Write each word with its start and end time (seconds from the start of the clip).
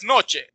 Buenas 0.00 0.16
noches. 0.16 0.46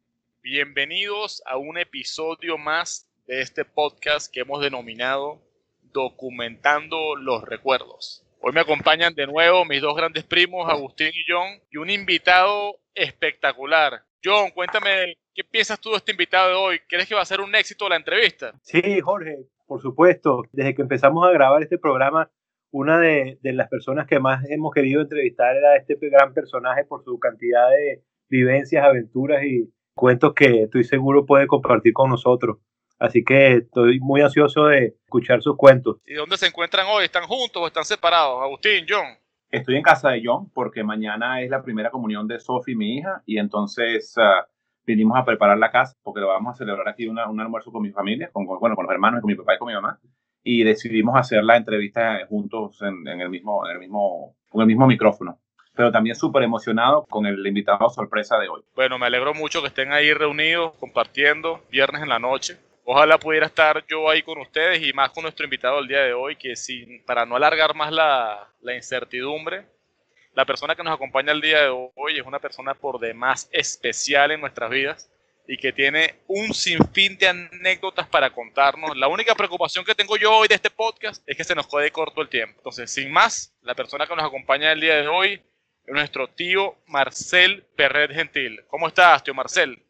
Bienvenidos 0.42 1.44
a 1.46 1.58
un 1.58 1.78
episodio 1.78 2.58
más 2.58 3.08
de 3.28 3.42
este 3.42 3.64
podcast 3.64 4.32
que 4.34 4.40
hemos 4.40 4.62
denominado 4.62 5.42
Documentando 5.82 7.16
los 7.16 7.44
Recuerdos. 7.44 8.26
Hoy 8.40 8.54
me 8.54 8.62
acompañan 8.62 9.14
de 9.14 9.28
nuevo 9.28 9.64
mis 9.66 9.82
dos 9.82 9.96
grandes 9.96 10.24
primos, 10.24 10.68
Agustín 10.70 11.10
y 11.14 11.24
John, 11.28 11.62
y 11.70 11.78
un 11.78 11.90
invitado 11.90 12.80
espectacular. 12.96 14.02
John, 14.24 14.50
cuéntame, 14.52 15.18
¿qué 15.34 15.44
piensas 15.44 15.80
tú 15.80 15.92
de 15.92 15.98
este 15.98 16.12
invitado 16.14 16.50
de 16.50 16.56
hoy? 16.56 16.80
¿Crees 16.88 17.08
que 17.08 17.16
va 17.16 17.22
a 17.22 17.26
ser 17.26 17.42
un 17.42 17.54
éxito 17.54 17.88
la 17.88 17.98
entrevista? 17.98 18.54
Sí, 18.64 19.00
Jorge, 19.02 19.46
por 19.68 19.82
supuesto. 19.82 20.44
Desde 20.54 20.74
que 20.74 20.82
empezamos 20.82 21.28
a 21.28 21.32
grabar 21.32 21.62
este 21.62 21.78
programa, 21.78 22.32
una 22.72 23.00
de, 23.00 23.38
de 23.42 23.54
las 23.54 23.70
personas 23.70 24.08
que 24.08 24.20
más 24.20 24.44
hemos 24.50 24.74
querido 24.74 25.02
entrevistar 25.02 25.56
era 25.56 25.76
este 25.76 25.98
gran 26.02 26.34
personaje 26.34 26.84
por 26.86 27.04
su 27.04 27.20
cantidad 27.20 27.70
de 27.70 28.04
vivencias, 28.30 28.84
aventuras 28.84 29.44
y 29.44 29.72
cuentos 29.94 30.34
que 30.34 30.64
estoy 30.64 30.84
seguro 30.84 31.26
puede 31.26 31.48
compartir 31.48 31.94
con 31.94 32.10
nosotros. 32.10 32.58
Así 33.00 33.24
que 33.24 33.54
estoy 33.54 34.00
muy 34.00 34.22
ansioso 34.22 34.66
de 34.66 34.96
escuchar 35.04 35.42
sus 35.42 35.58
cuentos. 35.58 35.98
¿Y 36.06 36.14
dónde 36.14 36.38
se 36.38 36.48
encuentran 36.48 36.88
hoy? 36.88 37.06
¿Están 37.06 37.26
juntos 37.26 37.62
o 37.62 37.68
están 37.68 37.84
separados? 37.84 38.42
Agustín, 38.42 38.86
John. 38.88 39.06
Estoy 39.52 39.76
en 39.76 39.84
casa 39.84 40.12
de 40.12 40.22
John 40.24 40.50
porque 40.54 40.84
mañana 40.84 41.42
es 41.42 41.50
la 41.50 41.62
primera 41.62 41.92
comunión 41.92 42.28
de 42.28 42.40
Sophie, 42.40 42.76
mi 42.76 42.98
hija, 42.98 43.22
y 43.26 43.38
entonces 43.38 44.16
uh, 44.18 44.46
vinimos 44.86 45.18
a 45.18 45.26
preparar 45.26 45.58
la 45.58 45.72
casa 45.72 45.96
porque 46.04 46.22
lo 46.22 46.28
vamos 46.28 46.56
a 46.56 46.58
celebrar 46.58 46.88
aquí 46.88 47.08
una, 47.08 47.30
un 47.30 47.40
almuerzo 47.40 47.72
con 47.72 47.82
mi 47.82 47.92
familia, 47.92 48.30
con, 48.32 48.46
bueno, 48.46 48.76
con 48.76 48.86
los 48.86 48.94
hermanos, 48.94 49.22
con 49.22 49.30
mi 49.30 49.36
papá 49.36 49.56
y 49.56 49.58
con 49.58 49.68
mi 49.68 49.74
mamá, 49.74 50.00
y 50.44 50.64
decidimos 50.64 51.18
hacer 51.18 51.44
la 51.44 51.58
entrevista 51.58 52.26
juntos 52.28 52.82
en, 52.82 53.08
en 53.08 53.22
el, 53.22 53.30
mismo, 53.30 53.66
en, 53.68 53.74
el, 53.74 53.80
mismo, 53.80 54.36
con 54.50 54.62
el 54.62 54.68
mismo 54.68 54.88
micrófono 54.88 55.40
pero 55.76 55.92
también 55.92 56.16
súper 56.16 56.44
emocionado 56.44 57.06
con 57.10 57.26
el 57.26 57.46
invitado 57.46 57.90
sorpresa 57.90 58.38
de 58.38 58.48
hoy. 58.48 58.62
Bueno, 58.76 58.98
me 58.98 59.06
alegro 59.06 59.34
mucho 59.34 59.62
que 59.62 59.68
estén 59.68 59.92
ahí 59.92 60.14
reunidos, 60.14 60.74
compartiendo, 60.80 61.64
viernes 61.70 62.02
en 62.02 62.10
la 62.10 62.20
noche. 62.20 62.58
Ojalá 62.86 63.18
pudiera 63.18 63.48
estar 63.48 63.84
yo 63.88 64.10
ahí 64.10 64.22
con 64.22 64.40
ustedes 64.40 64.86
y 64.86 64.94
más 64.94 65.10
con 65.10 65.24
nuestro 65.24 65.44
invitado 65.44 65.80
el 65.80 65.88
día 65.88 66.02
de 66.02 66.14
hoy, 66.14 66.36
que 66.36 66.56
sin, 66.56 67.04
para 67.04 67.26
no 67.26 67.36
alargar 67.36 67.76
más 67.76 67.92
la, 67.92 68.48
la 68.62 68.76
incertidumbre, 68.76 69.66
la 70.36 70.46
persona 70.46 70.76
que 70.76 70.84
nos 70.84 70.94
acompaña 70.94 71.32
el 71.32 71.42
día 71.42 71.62
de 71.62 71.70
hoy 71.70 72.20
es 72.20 72.26
una 72.26 72.40
persona 72.40 72.74
por 72.74 73.00
demás 73.00 73.50
especial 73.52 74.32
en 74.32 74.42
nuestras 74.42 74.70
vidas 74.70 75.10
y 75.48 75.58
que 75.58 75.72
tiene 75.72 76.16
un 76.28 76.54
sinfín 76.54 77.18
de 77.18 77.30
anécdotas 77.30 78.08
para 78.08 78.30
contarnos. 78.32 78.98
La 78.98 79.08
única 79.08 79.34
preocupación 79.34 79.86
que 79.86 79.96
tengo 79.96 80.18
yo 80.18 80.36
hoy 80.36 80.48
de 80.48 80.56
este 80.56 80.70
podcast 80.70 81.24
es 81.26 81.38
que 81.38 81.44
se 81.44 81.56
nos 81.56 81.68
quede 81.68 81.90
corto 81.92 82.22
el 82.22 82.30
tiempo. 82.30 82.56
Entonces, 82.58 82.92
sin 82.92 83.12
más, 83.12 83.56
la 83.62 83.76
persona 83.76 84.08
que 84.08 84.16
nos 84.16 84.26
acompaña 84.26 84.72
el 84.72 84.82
día 84.82 84.96
de 84.96 85.08
hoy 85.08 85.42
nuestro 85.88 86.28
tío 86.28 86.76
Marcel 86.88 87.64
Perret 87.76 88.12
Gentil. 88.12 88.62
¿Cómo 88.68 88.88
estás, 88.88 89.24
tío 89.24 89.34
Marcel? 89.34 89.82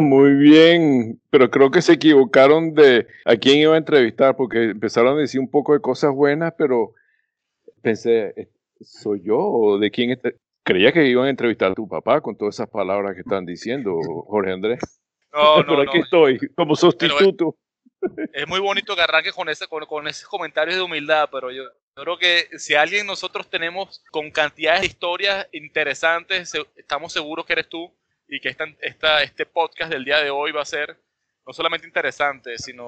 muy 0.00 0.32
bien, 0.34 1.20
pero 1.28 1.50
creo 1.50 1.70
que 1.70 1.82
se 1.82 1.92
equivocaron 1.92 2.74
de 2.74 3.06
a 3.26 3.36
quién 3.36 3.58
iba 3.58 3.74
a 3.74 3.78
entrevistar, 3.78 4.34
porque 4.34 4.70
empezaron 4.70 5.18
a 5.18 5.20
decir 5.20 5.38
un 5.40 5.50
poco 5.50 5.74
de 5.74 5.80
cosas 5.80 6.14
buenas, 6.14 6.54
pero 6.56 6.94
pensé, 7.82 8.32
eh, 8.36 8.48
¿soy 8.80 9.22
yo 9.22 9.38
o 9.38 9.78
de 9.78 9.90
quién? 9.90 10.18
Creía 10.62 10.92
que 10.92 11.06
iban 11.06 11.26
a 11.26 11.30
entrevistar 11.30 11.72
a 11.72 11.74
tu 11.74 11.86
papá 11.88 12.20
con 12.20 12.36
todas 12.36 12.54
esas 12.54 12.70
palabras 12.70 13.14
que 13.14 13.20
están 13.20 13.44
diciendo, 13.44 13.98
Jorge 14.26 14.52
Andrés. 14.52 14.80
No, 15.32 15.58
no, 15.58 15.66
pero 15.66 15.82
aquí 15.82 15.98
estoy, 15.98 16.38
como 16.54 16.74
sustituto. 16.74 17.56
Es, 18.32 18.48
muy 18.48 18.60
bonito 18.60 18.96
que 18.96 19.02
arranques 19.02 19.32
con, 19.32 19.48
ese, 19.48 19.66
con, 19.66 19.84
con 19.86 20.08
esos 20.08 20.28
comentarios 20.28 20.76
de 20.76 20.82
humildad, 20.82 21.28
pero 21.30 21.50
yo, 21.50 21.64
yo 21.64 22.02
creo 22.02 22.18
que 22.18 22.48
si 22.58 22.74
alguien 22.74 23.06
nosotros 23.06 23.48
tenemos 23.48 24.02
con 24.10 24.30
cantidades 24.30 24.80
de 24.80 24.86
historias 24.86 25.46
interesantes, 25.52 26.52
estamos 26.76 27.12
seguros 27.12 27.44
que 27.44 27.52
eres 27.52 27.68
tú 27.68 27.92
y 28.28 28.40
que 28.40 28.48
esta, 28.48 28.64
esta, 28.80 29.22
este 29.22 29.44
podcast 29.44 29.92
del 29.92 30.04
día 30.04 30.22
de 30.22 30.30
hoy 30.30 30.52
va 30.52 30.62
a 30.62 30.66
ser 30.66 30.96
no 31.46 31.52
solamente 31.52 31.86
interesante, 31.86 32.56
sino 32.58 32.86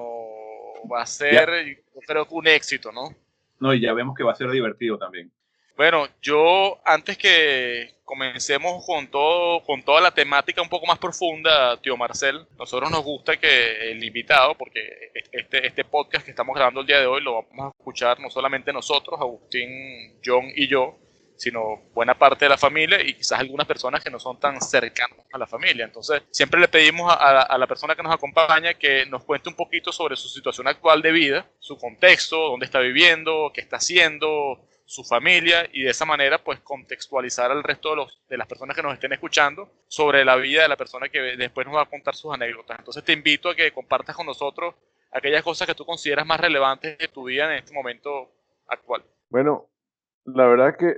va 0.91 1.01
a 1.01 1.05
ser, 1.05 1.77
yo 1.93 2.01
creo 2.07 2.27
que 2.27 2.33
un 2.33 2.47
éxito, 2.47 2.91
¿no? 2.91 3.15
No, 3.59 3.73
y 3.73 3.81
ya 3.81 3.93
vemos 3.93 4.15
que 4.15 4.23
va 4.23 4.31
a 4.31 4.35
ser 4.35 4.49
divertido 4.49 4.97
también. 4.97 5.31
Bueno, 5.75 6.07
yo 6.21 6.79
antes 6.85 7.17
que 7.17 7.95
comencemos 8.05 8.85
con 8.85 9.07
todo, 9.07 9.63
con 9.63 9.81
toda 9.81 10.01
la 10.01 10.11
temática 10.11 10.61
un 10.61 10.69
poco 10.69 10.85
más 10.85 10.99
profunda, 10.99 11.81
tío 11.81 11.97
Marcel, 11.97 12.45
nosotros 12.59 12.91
nos 12.91 13.03
gusta 13.03 13.37
que 13.37 13.91
el 13.91 14.03
invitado, 14.03 14.55
porque 14.55 15.11
este, 15.31 15.65
este 15.65 15.83
podcast 15.83 16.25
que 16.25 16.31
estamos 16.31 16.55
grabando 16.55 16.81
el 16.81 16.87
día 16.87 16.99
de 16.99 17.07
hoy 17.07 17.23
lo 17.23 17.41
vamos 17.41 17.73
a 17.73 17.77
escuchar 17.77 18.19
no 18.19 18.29
solamente 18.29 18.71
nosotros, 18.71 19.19
Agustín, 19.19 20.19
John 20.23 20.51
y 20.55 20.67
yo, 20.67 20.95
sino 21.43 21.81
buena 21.93 22.17
parte 22.17 22.45
de 22.45 22.49
la 22.49 22.57
familia 22.57 23.01
y 23.01 23.13
quizás 23.13 23.39
algunas 23.39 23.67
personas 23.67 24.03
que 24.03 24.09
no 24.09 24.19
son 24.19 24.39
tan 24.39 24.61
cercanas 24.61 25.17
a 25.31 25.37
la 25.37 25.45
familia. 25.45 25.83
Entonces, 25.83 26.23
siempre 26.31 26.59
le 26.59 26.67
pedimos 26.67 27.11
a, 27.11 27.41
a, 27.41 27.57
la 27.57 27.67
persona 27.67 27.95
que 27.95 28.03
nos 28.03 28.13
acompaña 28.13 28.73
que 28.75 29.05
nos 29.05 29.23
cuente 29.23 29.49
un 29.49 29.55
poquito 29.55 29.91
sobre 29.91 30.15
su 30.15 30.29
situación 30.29 30.67
actual 30.67 31.01
de 31.01 31.11
vida, 31.11 31.45
su 31.59 31.77
contexto, 31.77 32.37
dónde 32.49 32.65
está 32.65 32.79
viviendo, 32.79 33.51
qué 33.53 33.61
está 33.61 33.77
haciendo, 33.77 34.59
su 34.85 35.03
familia 35.03 35.67
y 35.71 35.83
de 35.83 35.89
esa 35.89 36.05
manera 36.05 36.43
pues 36.43 36.59
contextualizar 36.59 37.51
al 37.51 37.63
resto 37.63 37.91
de, 37.91 37.95
los, 37.97 38.19
de 38.29 38.37
las 38.37 38.47
personas 38.47 38.75
que 38.75 38.83
nos 38.83 38.93
estén 38.93 39.13
escuchando 39.13 39.69
sobre 39.87 40.23
la 40.23 40.35
vida 40.35 40.63
de 40.63 40.67
la 40.67 40.77
persona 40.77 41.09
que 41.09 41.19
después 41.19 41.65
nos 41.65 41.75
va 41.75 41.81
a 41.81 41.89
contar 41.89 42.15
sus 42.15 42.33
anécdotas. 42.33 42.79
Entonces 42.79 43.03
te 43.03 43.13
invito 43.13 43.49
a 43.49 43.55
que 43.55 43.71
compartas 43.71 44.15
con 44.15 44.25
nosotros 44.25 44.75
aquellas 45.11 45.43
cosas 45.43 45.67
que 45.67 45.75
tú 45.75 45.85
consideras 45.85 46.25
más 46.25 46.39
relevantes 46.39 46.97
de 46.97 47.07
tu 47.07 47.25
vida 47.25 47.45
en 47.45 47.59
este 47.59 47.73
momento 47.73 48.31
actual. 48.67 49.03
Bueno, 49.29 49.67
la 50.25 50.47
verdad 50.47 50.75
que 50.77 50.95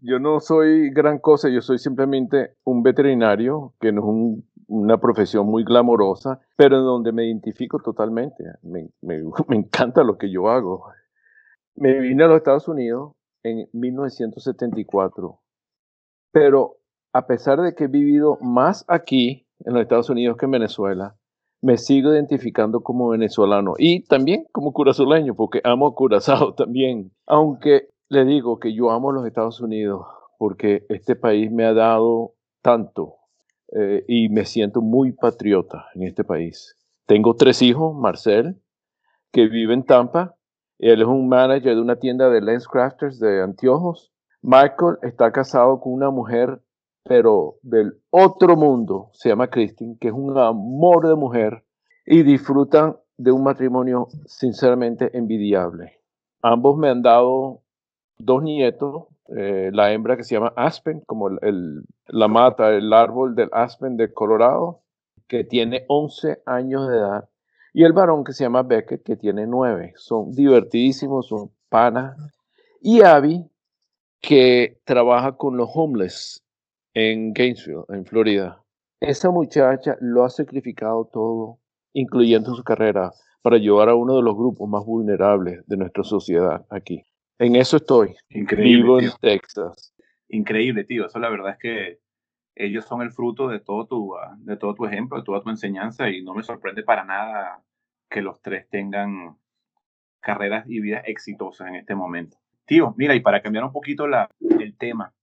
yo 0.00 0.18
no 0.18 0.40
soy 0.40 0.90
gran 0.90 1.18
cosa, 1.18 1.48
yo 1.48 1.60
soy 1.60 1.78
simplemente 1.78 2.54
un 2.64 2.82
veterinario, 2.82 3.74
que 3.80 3.92
no 3.92 4.00
es 4.00 4.44
una 4.68 4.98
profesión 4.98 5.46
muy 5.46 5.64
glamorosa, 5.64 6.40
pero 6.56 6.78
en 6.78 6.84
donde 6.84 7.12
me 7.12 7.26
identifico 7.26 7.80
totalmente. 7.80 8.44
Me, 8.62 9.56
encanta 9.56 10.02
lo 10.02 10.18
que 10.18 10.30
yo 10.30 10.48
hago. 10.48 10.84
Me 11.74 11.98
vine 12.00 12.24
a 12.24 12.28
los 12.28 12.38
Estados 12.38 12.68
Unidos 12.68 13.12
en 13.42 13.68
1974, 13.72 15.40
pero 16.32 16.76
a 17.12 17.26
pesar 17.26 17.60
de 17.60 17.74
que 17.74 17.84
he 17.84 17.88
vivido 17.88 18.36
más 18.40 18.84
aquí 18.88 19.46
en 19.64 19.74
los 19.74 19.82
Estados 19.82 20.10
Unidos 20.10 20.36
que 20.36 20.46
en 20.46 20.52
Venezuela, 20.52 21.16
me 21.60 21.76
sigo 21.76 22.12
identificando 22.12 22.82
como 22.82 23.08
venezolano 23.08 23.74
y 23.78 24.04
también 24.04 24.46
como 24.52 24.72
curazoleño, 24.72 25.34
porque 25.34 25.60
amo 25.64 25.94
Curazao 25.94 26.54
también. 26.56 27.10
Aunque 27.26 27.88
le 28.08 28.24
digo 28.24 28.58
que 28.58 28.74
yo 28.74 28.90
amo 28.90 29.12
los 29.12 29.26
Estados 29.26 29.60
Unidos 29.60 30.06
porque 30.38 30.86
este 30.88 31.16
país 31.16 31.50
me 31.50 31.64
ha 31.64 31.74
dado 31.74 32.34
tanto 32.62 33.16
eh, 33.72 34.04
y 34.08 34.28
me 34.28 34.44
siento 34.44 34.80
muy 34.80 35.12
patriota 35.12 35.86
en 35.94 36.04
este 36.04 36.24
país. 36.24 36.76
Tengo 37.06 37.34
tres 37.34 37.62
hijos, 37.62 37.94
Marcel, 37.96 38.60
que 39.32 39.46
vive 39.48 39.74
en 39.74 39.84
Tampa, 39.84 40.38
él 40.78 41.02
es 41.02 41.08
un 41.08 41.28
manager 41.28 41.74
de 41.74 41.80
una 41.80 41.96
tienda 41.96 42.30
de 42.30 42.40
lens 42.40 42.68
crafters 42.68 43.18
de 43.18 43.42
anteojos. 43.42 44.12
Michael 44.42 44.98
está 45.02 45.32
casado 45.32 45.80
con 45.80 45.92
una 45.92 46.10
mujer, 46.10 46.62
pero 47.02 47.56
del 47.62 48.00
otro 48.10 48.56
mundo, 48.56 49.10
se 49.12 49.28
llama 49.28 49.50
Christine, 49.50 49.96
que 50.00 50.08
es 50.08 50.14
un 50.14 50.38
amor 50.38 51.08
de 51.08 51.16
mujer 51.16 51.64
y 52.06 52.22
disfrutan 52.22 52.96
de 53.16 53.32
un 53.32 53.42
matrimonio 53.42 54.06
sinceramente 54.26 55.10
envidiable. 55.18 56.00
Ambos 56.42 56.78
me 56.78 56.88
han 56.88 57.02
dado 57.02 57.62
dos 58.18 58.42
nietos, 58.42 59.06
eh, 59.36 59.70
la 59.72 59.92
hembra 59.92 60.16
que 60.16 60.24
se 60.24 60.34
llama 60.34 60.52
Aspen, 60.56 61.00
como 61.06 61.30
la 61.30 62.28
mata, 62.28 62.70
el 62.70 62.92
árbol 62.92 63.34
del 63.34 63.48
Aspen 63.52 63.96
de 63.96 64.12
Colorado, 64.12 64.80
que 65.26 65.44
tiene 65.44 65.84
11 65.88 66.42
años 66.46 66.88
de 66.88 66.96
edad 66.96 67.28
y 67.78 67.84
el 67.84 67.92
varón 67.92 68.24
que 68.24 68.32
se 68.32 68.44
llama 68.44 68.62
Beckett, 68.62 69.04
que 69.04 69.16
tiene 69.16 69.46
nueve. 69.46 69.92
Son 69.96 70.32
divertidísimos, 70.32 71.28
son 71.28 71.50
panas. 71.68 72.16
Y 72.80 73.02
Abby, 73.02 73.48
que 74.20 74.80
trabaja 74.84 75.36
con 75.36 75.56
los 75.56 75.70
homeless 75.72 76.42
en 76.94 77.32
Gainesville, 77.32 77.84
en 77.90 78.04
Florida. 78.04 78.64
Esa 79.00 79.30
muchacha 79.30 79.96
lo 80.00 80.24
ha 80.24 80.30
sacrificado 80.30 81.08
todo, 81.12 81.58
incluyendo 81.92 82.54
su 82.54 82.64
carrera, 82.64 83.12
para 83.42 83.56
ayudar 83.56 83.90
a 83.90 83.94
uno 83.94 84.16
de 84.16 84.22
los 84.22 84.34
grupos 84.34 84.68
más 84.68 84.84
vulnerables 84.84 85.64
de 85.68 85.76
nuestra 85.76 86.02
sociedad 86.02 86.66
aquí. 86.70 87.04
En 87.38 87.56
eso 87.56 87.76
estoy. 87.76 88.16
Increíble. 88.30 88.82
Vivo 88.82 89.00
en 89.00 89.10
Texas. 89.20 89.94
Increíble, 90.28 90.84
tío. 90.84 91.06
Eso 91.06 91.18
la 91.18 91.30
verdad 91.30 91.52
es 91.52 91.58
que 91.58 92.00
ellos 92.54 92.84
son 92.84 93.02
el 93.02 93.12
fruto 93.12 93.48
de 93.48 93.60
todo 93.60 93.86
tu, 93.86 94.16
ah, 94.16 94.36
de 94.38 94.56
todo 94.56 94.74
tu 94.74 94.84
ejemplo, 94.84 95.16
de 95.16 95.24
toda 95.24 95.40
tu 95.40 95.50
enseñanza 95.50 96.10
y 96.10 96.22
no 96.22 96.34
me 96.34 96.42
sorprende 96.42 96.82
para 96.82 97.04
nada 97.04 97.62
que 98.10 98.20
los 98.20 98.42
tres 98.42 98.68
tengan 98.68 99.36
carreras 100.20 100.64
y 100.68 100.80
vidas 100.80 101.04
exitosas 101.06 101.68
en 101.68 101.76
este 101.76 101.94
momento. 101.94 102.38
Tío, 102.66 102.94
mira, 102.98 103.14
y 103.14 103.20
para 103.20 103.40
cambiar 103.40 103.64
un 103.64 103.72
poquito 103.72 104.06
la, 104.08 104.28
el 104.40 104.76
tema, 104.76 105.14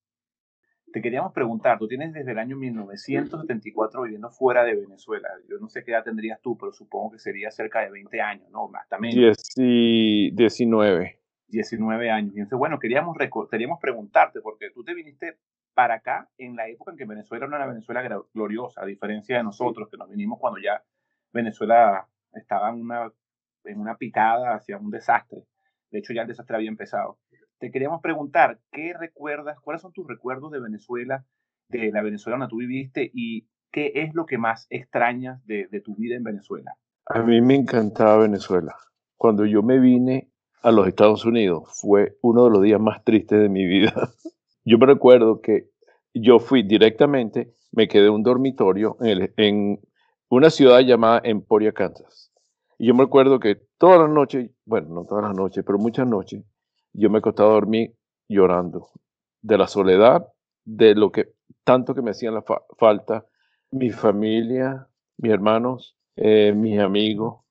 te 0.94 1.02
queríamos 1.02 1.34
preguntar, 1.34 1.78
tú 1.78 1.90
tienes 1.90 2.14
desde 2.14 2.32
el 2.32 2.40
año 2.40 2.56
1974 2.56 4.04
viviendo 4.04 4.32
fuera 4.32 4.64
de 4.64 4.76
Venezuela. 4.76 5.28
Yo 5.50 5.58
no 5.60 5.68
sé 5.68 5.84
qué 5.84 5.92
edad 5.92 6.06
tendrías 6.06 6.42
tú, 6.42 6.58
pero 6.58 6.72
supongo 6.72 7.12
que 7.12 7.20
sería 7.20 7.52
cerca 7.52 7.82
de 7.82 7.92
20 7.92 8.22
años, 8.22 8.50
¿no? 8.50 8.70
Más 8.70 8.88
también. 8.88 9.34
19. 9.58 11.20
19 11.48 12.12
años. 12.12 12.36
Y 12.36 12.40
entonces, 12.40 12.58
bueno, 12.58 12.80
queríamos, 12.80 13.18
queríamos 13.50 13.80
preguntarte, 13.80 14.42
porque 14.42 14.72
tú 14.72 14.84
te 14.84 14.94
viniste 14.94 15.38
para 15.74 15.96
acá 15.96 16.30
en 16.38 16.56
la 16.56 16.68
época 16.68 16.92
en 16.92 16.98
que 16.98 17.06
Venezuela 17.06 17.46
era 17.46 17.58
una 17.58 17.68
Venezuela 17.68 18.02
gloriosa, 18.34 18.82
a 18.82 18.86
diferencia 18.86 19.38
de 19.38 19.44
nosotros 19.44 19.90
que 19.90 19.98
nos 19.98 20.10
vinimos 20.10 20.40
cuando 20.40 20.60
ya 20.60 20.82
Venezuela 21.34 22.08
estaba 22.34 22.70
en 22.70 22.82
una, 22.82 23.12
en 23.66 23.80
una 23.80 23.98
picada 23.98 24.56
hacia 24.56 24.78
un 24.78 24.90
desastre. 24.90 25.44
De 25.92 26.00
hecho, 26.00 26.14
ya 26.14 26.22
el 26.22 26.28
desastre 26.28 26.56
había 26.56 26.70
empezado. 26.70 27.20
Te 27.60 27.72
queríamos 27.72 28.02
preguntar, 28.02 28.60
¿qué 28.72 28.94
recuerdas? 28.98 29.60
¿Cuáles 29.60 29.82
son 29.82 29.94
tus 29.94 30.08
recuerdos 30.08 30.52
de 30.52 30.60
Venezuela, 30.60 31.26
de 31.70 31.92
la 31.92 32.02
Venezuela 32.02 32.38
donde 32.38 32.50
tú 32.50 32.58
viviste 32.58 33.10
y 33.14 33.48
qué 33.72 33.92
es 33.96 34.14
lo 34.14 34.26
que 34.26 34.38
más 34.38 34.68
extrañas 34.70 35.46
de, 35.46 35.68
de 35.68 35.82
tu 35.82 35.96
vida 35.96 36.16
en 36.16 36.24
Venezuela? 36.24 36.76
A 37.08 37.22
mí 37.22 37.42
me 37.42 37.56
encantaba 37.56 38.18
Venezuela. 38.18 38.76
Cuando 39.18 39.46
yo 39.46 39.62
me 39.62 39.80
vine 39.80 40.32
a 40.66 40.72
los 40.72 40.88
Estados 40.88 41.26
Unidos 41.26 41.64
fue 41.80 42.18
uno 42.22 42.46
de 42.46 42.50
los 42.50 42.62
días 42.64 42.82
más 42.82 43.04
tristes 43.04 43.40
de 43.40 43.50
mi 43.50 43.66
vida. 43.66 43.94
Yo 44.66 44.80
me 44.80 44.88
recuerdo 44.88 45.40
que 45.40 45.70
yo 46.12 46.40
fui 46.40 46.64
directamente, 46.64 47.54
me 47.72 47.88
quedé 47.88 48.08
en 48.08 48.14
un 48.14 48.24
dormitorio 48.24 48.98
en, 49.02 49.80
una 50.30 50.50
ciudad 50.50 50.80
llamada 50.80 51.22
Emporia, 51.24 51.72
Kansas. 51.72 52.32
Y 52.80 52.88
yo 52.88 52.96
me 52.96 53.04
recuerdo 53.04 53.40
que 53.40 53.62
todas 53.78 54.00
las 54.00 54.10
noches, 54.10 54.50
bueno, 54.66 54.88
no 54.90 55.06
todas 55.06 55.26
las 55.26 55.36
noches, 55.36 55.64
pero 55.64 55.78
muchas 55.78 56.08
noches, 56.08 56.44
yo 56.94 57.12
me 57.12 57.20
acostaba 57.20 57.50
a 57.50 57.54
dormir 57.54 57.96
llorando 58.28 58.90
de 59.42 59.58
la 59.58 59.68
soledad, 59.68 60.26
de 60.64 60.96
lo 60.96 61.12
que 61.12 61.34
tanto 61.64 61.94
que 61.94 62.02
me 62.02 62.12
hacían 62.12 62.34
la 62.34 62.44
falta 62.78 63.26
mi 63.70 63.92
familia, 63.92 64.88
mis 65.18 65.32
hermanos, 65.32 65.96
eh, 66.16 66.54
mis 66.56 66.80
amigos. 66.80 67.42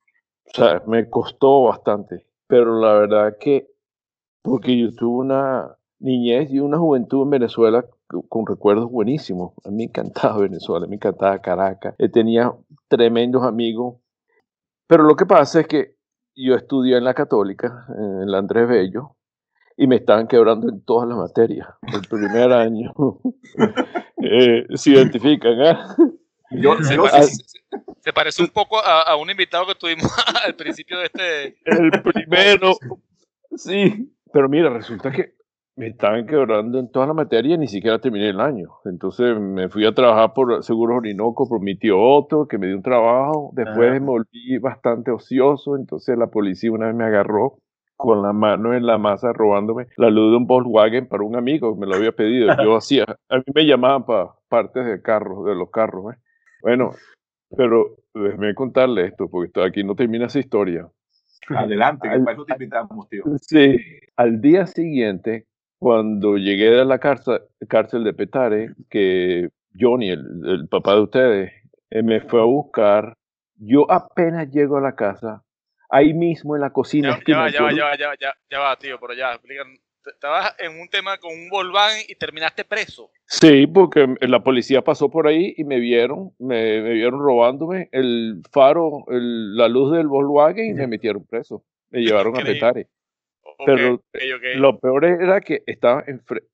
O 0.47 0.51
sea, 0.53 0.83
me 0.87 1.09
costó 1.09 1.65
bastante, 1.65 2.27
pero 2.55 2.79
la 2.79 2.93
verdad 2.93 3.37
que, 3.41 3.67
porque 4.41 4.79
yo 4.79 4.95
tuve 4.95 5.25
una 5.25 5.77
niñez 5.99 6.53
y 6.53 6.61
una 6.61 6.79
juventud 6.79 7.25
en 7.25 7.31
Venezuela 7.31 7.85
con 8.29 8.47
recuerdos 8.47 8.93
buenísimos. 8.93 9.55
A 9.65 9.71
mí 9.71 9.79
me 9.79 9.85
encantaba 9.87 10.39
Venezuela, 10.39 10.87
me 10.87 10.95
encantaba 10.95 11.41
Caracas, 11.41 11.97
eh, 11.99 12.09
tenía 12.09 12.55
tremendos 12.87 13.43
amigos. 13.43 13.97
Pero 14.87 15.03
lo 15.03 15.17
que 15.17 15.27
pasa 15.27 15.63
es 15.63 15.67
que 15.67 15.97
yo 16.37 16.55
estudié 16.55 16.97
en 16.97 17.03
la 17.03 17.15
Católica, 17.15 17.87
en 17.89 18.31
la 18.31 18.39
Andrés 18.39 18.69
Bello, 18.69 19.17
y 19.77 19.89
me 19.89 19.97
estaban 19.97 20.29
quebrando 20.29 20.69
en 20.69 20.81
todas 20.85 21.09
las 21.09 21.19
materias. 21.19 21.67
El 21.93 22.03
primer 22.09 22.53
año 22.53 22.93
eh, 24.23 24.65
se 24.77 24.91
identifican. 24.91 25.57
¿Ah? 26.55 27.23
se, 28.01 28.13
parece, 28.13 28.43
un 28.43 28.49
poco 28.49 28.79
a, 28.79 29.17
un 29.17 29.31
invitado 29.31 29.67
que 29.67 29.75
tuvimos 29.75 30.05
al 30.45 30.55
principio 30.55 30.99
de 30.99 31.05
este. 31.07 31.57
El 31.65 31.91
primero. 32.03 32.75
Sí, 33.57 34.13
pero 34.33 34.49
mira, 34.49 34.71
resulta 34.71 35.11
que 35.11 35.35
me 35.77 35.89
estaban 35.89 36.27
quebrando 36.27 36.79
en 36.79 36.91
toda 36.91 37.07
la 37.07 37.15
materia 37.15 37.55
y 37.55 37.59
ni 37.59 37.67
siquiera 37.69 37.99
terminé 37.99 38.29
el 38.29 38.41
año. 38.41 38.69
Entonces 38.85 39.39
me 39.39 39.69
fui 39.69 39.85
a 39.87 39.93
trabajar 39.93 40.33
por 40.33 40.63
Seguros 40.63 40.99
Orinoco 40.99 41.49
por 41.49 41.61
mi 41.61 41.77
tío 41.77 42.01
Otto, 42.01 42.47
que 42.47 42.59
me 42.59 42.67
dio 42.69 42.77
un 42.77 42.83
trabajo. 42.83 43.51
Después 43.55 44.01
me 44.01 44.07
volví 44.07 44.59
bastante 44.59 45.11
ocioso, 45.11 45.77
entonces 45.77 46.17
la 46.17 46.29
policía 46.29 46.71
una 46.71 46.87
vez 46.87 46.95
me 46.95 47.05
agarró 47.05 47.59
con 47.97 48.23
la 48.23 48.33
mano 48.33 48.75
en 48.75 48.87
la 48.87 48.99
masa 48.99 49.33
robándome 49.33 49.87
la 49.97 50.11
luz 50.11 50.33
de 50.33 50.37
un 50.37 50.47
Volkswagen 50.47 51.07
para 51.09 51.23
un 51.23 51.37
amigo 51.37 51.75
que 51.75 51.81
me 51.81 51.87
lo 51.87 51.95
había 51.95 52.13
pedido. 52.13 52.55
Yo 52.63 52.77
hacía, 52.77 53.05
a 53.29 53.37
mí 53.37 53.45
me 53.55 53.67
llamaban 53.67 54.05
para 54.05 54.31
partes 54.49 54.85
de 54.85 55.01
carros, 55.03 55.45
de 55.45 55.55
los 55.55 55.71
carros. 55.71 56.15
¿eh? 56.15 56.19
Bueno, 56.65 56.95
pero 57.55 57.95
déjeme 58.15 58.55
contarle 58.55 59.09
esto, 59.09 59.29
porque 59.29 59.63
aquí 59.63 59.85
no 59.85 59.95
termina 59.95 60.27
esa 60.27 60.39
historia. 60.39 60.89
Adelante, 61.49 62.09
que 62.09 62.19
para 62.21 62.33
eso 62.33 62.47
te 62.47 62.55
invitamos, 62.55 63.07
tío. 63.11 63.23
Sí, 63.43 63.77
al 64.17 64.41
día 64.41 64.67
siguiente, 64.67 65.47
cuando 65.79 66.39
llegué 66.39 66.81
a 66.81 66.87
la 66.87 66.99
cárcel, 66.99 67.43
cárcel 67.69 68.03
de 68.03 68.15
Petare, 68.15 68.71
que 68.89 69.51
Johnny, 69.79 70.09
el, 70.09 70.67
papá 70.71 70.95
de 70.95 71.03
ustedes, 71.03 71.53
eh, 71.91 72.03
me 72.03 72.23
fue 72.23 72.41
a 72.41 72.45
buscar, 72.45 73.15
yo 73.57 73.91
apenas 73.91 74.51
llego 74.51 74.79
a 74.79 74.81
la 74.81 74.95
casa, 74.95 75.45
ahí 75.91 76.15
mismo 76.15 76.57
en 76.57 76.63
la 76.63 76.71
cocina. 76.71 77.21
Ya, 77.27 77.41
va, 77.41 77.51
ya, 77.51 77.63
va, 77.63 77.73
ya, 77.73 77.85
va, 77.85 77.97
ya, 77.99 78.09
va, 78.09 78.15
ya, 78.51 78.59
va, 78.59 78.77
tío, 78.77 78.99
pero 78.99 79.13
ya, 79.13 79.39
estabas 80.11 80.55
en 80.59 80.81
un 80.81 80.89
tema 80.89 81.19
con 81.19 81.33
un 81.33 81.49
Volkswagen 81.49 82.05
y 82.09 82.15
terminaste 82.15 82.65
preso. 82.65 83.11
Sí, 83.27 83.67
porque 83.67 84.15
la 84.21 84.43
policía 84.43 84.83
pasó 84.83 85.11
por 85.11 85.27
ahí 85.27 85.55
y 85.57 85.65
me 85.65 85.81
vieron, 85.81 86.33
me, 86.39 86.81
vieron 86.81 87.21
robándome 87.21 87.89
el 87.93 88.43
faro, 88.53 89.05
la 89.09 89.69
luz 89.69 89.93
del 89.93 90.09
Volkswagen 90.09 90.67
y 90.67 90.75
me 90.75 90.87
metieron 90.87 91.25
preso. 91.25 91.65
Me 91.91 92.01
llevaron 92.01 92.37
a 92.37 92.45
Petare 92.45 92.89
pero 93.65 94.03
lo 94.57 94.79
peor 94.79 95.05
era 95.05 95.41
que 95.41 95.63
estaba 95.67 96.05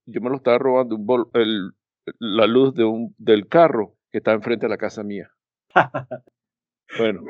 yo 0.07 0.21
me 0.21 0.31
lo 0.31 0.37
estaba 0.37 0.59
robando 0.59 1.31
el, 1.35 1.73
la 2.19 2.47
luz 2.47 2.75
de 2.75 2.85
un, 2.85 3.15
del 3.19 3.49
carro 3.49 3.97
que 4.11 4.19
estaba 4.19 4.37
enfrente 4.37 4.67
de 4.67 4.71
la 4.71 4.79
casa 4.79 5.03
mía. 5.03 5.31
bueno, 6.99 7.23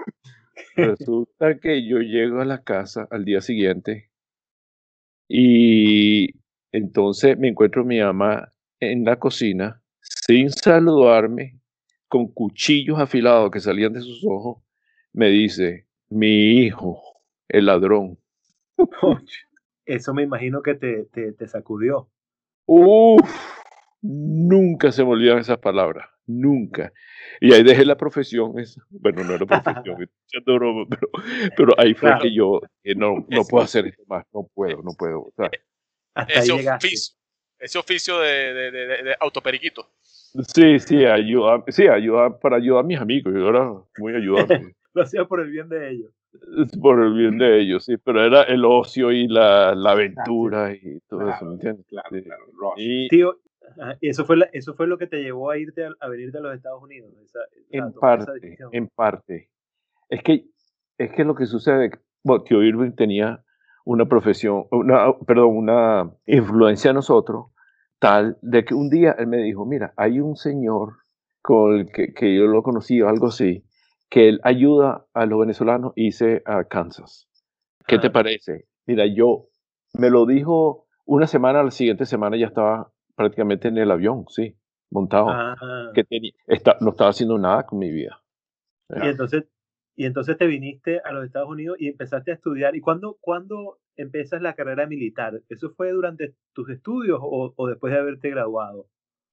resulta 0.77 1.59
que 1.59 1.87
yo 1.87 1.99
llego 1.99 2.41
a 2.41 2.45
la 2.45 2.63
casa 2.63 3.07
al 3.11 3.25
día 3.25 3.41
siguiente 3.41 4.11
y 5.29 6.10
entonces 6.73 7.39
me 7.39 7.49
encuentro 7.49 7.85
mi 7.85 8.01
mamá 8.01 8.53
en 8.79 9.05
la 9.05 9.19
cocina 9.19 9.83
sin 10.01 10.51
saludarme, 10.51 11.61
con 12.09 12.29
cuchillos 12.29 12.99
afilados 12.99 13.51
que 13.51 13.61
salían 13.61 13.93
de 13.93 14.01
sus 14.01 14.25
ojos, 14.25 14.63
me 15.13 15.29
dice, 15.29 15.87
mi 16.09 16.65
hijo, 16.65 17.01
el 17.49 17.67
ladrón 17.67 18.19
eso 19.85 20.15
me 20.15 20.23
imagino 20.23 20.63
que 20.63 20.75
te, 20.75 21.05
te, 21.07 21.33
te 21.33 21.49
sacudió. 21.49 22.09
Uf, 22.67 23.21
nunca 24.03 24.93
se 24.93 25.05
me 25.05 25.11
olvidan 25.11 25.39
esas 25.39 25.59
palabras, 25.59 26.09
nunca. 26.27 26.93
Y 27.41 27.53
ahí 27.53 27.63
dejé 27.63 27.85
la 27.85 27.97
profesión, 27.97 28.59
esa. 28.59 28.83
bueno, 28.91 29.25
no 29.25 29.35
era 29.35 29.47
profesión, 29.47 30.09
pero, 30.47 30.87
pero 31.57 31.75
ahí 31.79 31.95
fue 31.95 32.13
que 32.21 32.33
yo 32.33 32.61
no, 32.97 33.27
no 33.29 33.45
puedo 33.45 33.65
hacer 33.65 33.87
esto 33.87 34.03
más, 34.07 34.25
no 34.33 34.49
puedo, 34.55 34.83
no 34.83 34.93
puedo. 34.97 35.23
O 35.23 35.33
sea, 35.37 35.51
ese, 36.29 36.53
oficio, 36.53 37.17
ese 37.59 37.79
oficio 37.79 38.19
de, 38.21 38.55
de, 38.55 38.71
de, 38.71 38.87
de, 38.87 39.17
autoperiquito. 39.21 39.91
Sí, 40.03 40.79
sí, 40.79 41.05
ayuda, 41.05 41.65
sí, 41.69 41.89
ayuda 41.89 42.39
para 42.39 42.57
ayudar 42.57 42.85
a 42.85 42.87
mis 42.87 42.99
amigos, 42.99 43.33
yo 43.35 43.49
era 43.49 43.73
muy 43.99 44.15
ayudante. 44.15 44.75
Lo 44.95 45.03
hacía 45.03 45.25
por 45.25 45.41
el 45.41 45.51
bien 45.51 45.69
de 45.69 45.91
ellos. 45.91 46.13
Por 46.81 47.03
el 47.03 47.15
bien 47.15 47.39
de 47.39 47.61
ellos, 47.61 47.85
sí, 47.85 47.97
pero 47.97 48.25
era 48.25 48.43
el 48.45 48.65
ocio 48.65 49.11
y 49.11 49.27
la, 49.27 49.75
la 49.75 49.93
aventura 49.93 50.73
y 50.73 51.01
todo 51.09 51.29
eso, 51.29 51.45
¿me 51.45 51.55
entiendes? 51.55 51.87
Claro, 51.87 52.09
claro. 52.11 52.45
Y, 52.77 53.09
Tío, 53.09 53.41
eso 54.01 54.25
fue, 54.25 54.37
eso 54.53 54.75
fue 54.75 54.87
lo 54.87 54.99
que 54.99 55.07
te 55.07 55.23
llevó 55.23 55.51
a 55.51 55.59
irte 55.59 55.89
a, 55.99 56.09
venirte 56.09 56.39
a 56.39 56.41
los 56.41 56.55
Estados 56.55 56.83
Unidos. 56.83 57.13
en 57.71 57.93
parte, 57.93 58.59
en 58.73 58.89
parte. 58.89 59.51
Es 60.09 60.23
que, 60.23 60.45
es 60.99 61.13
que 61.13 61.25
lo 61.25 61.35
que 61.35 61.47
sucede, 61.47 61.91
bueno, 62.23 62.45
tío 62.45 62.63
Irving 62.63 62.93
tenía 62.93 63.45
una 63.85 64.07
profesión, 64.07 64.65
una, 64.71 65.13
perdón, 65.27 65.57
una 65.57 66.11
influencia 66.27 66.91
en 66.91 66.97
nosotros, 66.97 67.47
tal 67.99 68.39
de 68.43 68.65
que 68.65 68.75
un 68.75 68.91
día 68.91 69.15
él 69.19 69.27
me 69.27 69.39
dijo, 69.39 69.67
mira, 69.67 69.93
hay 69.97 70.21
un 70.21 70.37
señor 70.37 70.97
con 71.43 71.75
el 71.77 71.91
que, 71.91 72.13
que 72.13 72.37
yo 72.37 72.47
lo 72.47 72.63
conocí 72.63 73.01
o 73.01 73.09
algo 73.09 73.29
así, 73.29 73.65
que 74.09 74.29
él 74.29 74.41
ayuda 74.43 75.07
a 75.15 75.25
los 75.27 75.41
venezolanos 75.41 75.93
hice 75.97 76.43
a 76.45 76.65
Kansas. 76.65 77.29
¿Qué 77.87 77.99
te 77.99 78.11
parece? 78.11 78.67
Mira, 78.87 79.07
yo 79.07 79.47
me 79.95 80.11
lo 80.11 80.27
dijo 80.27 80.87
una 81.07 81.27
semana, 81.27 81.63
la 81.63 81.71
siguiente 81.71 82.07
semana 82.07 82.37
ya 82.37 82.47
estaba 82.47 82.93
prácticamente 83.17 83.69
en 83.69 83.79
el 83.79 83.91
avión, 83.91 84.27
sí, 84.29 84.57
montado. 84.91 85.29
Ah. 85.31 85.91
Que 85.95 86.05
tenía, 86.05 86.33
no 86.81 86.91
estaba 86.91 87.11
haciendo 87.11 87.39
nada 87.39 87.65
con 87.67 87.79
mi 87.79 87.91
vida. 87.91 88.21
Y 88.91 89.09
entonces, 89.09 89.45
y 90.01 90.07
entonces 90.07 90.39
te 90.39 90.47
viniste 90.47 91.03
a 91.05 91.13
los 91.13 91.27
Estados 91.27 91.51
Unidos 91.51 91.77
y 91.79 91.89
empezaste 91.89 92.31
a 92.31 92.35
estudiar. 92.35 92.75
¿Y 92.75 92.81
cuándo, 92.81 93.19
cuándo 93.21 93.81
empiezas 93.97 94.41
la 94.41 94.55
carrera 94.55 94.87
militar? 94.87 95.43
¿Eso 95.51 95.75
fue 95.77 95.91
durante 95.91 96.33
tus 96.55 96.71
estudios 96.71 97.19
o, 97.21 97.53
o 97.55 97.67
después 97.69 97.93
de 97.93 97.99
haberte 97.99 98.31
graduado? 98.31 98.87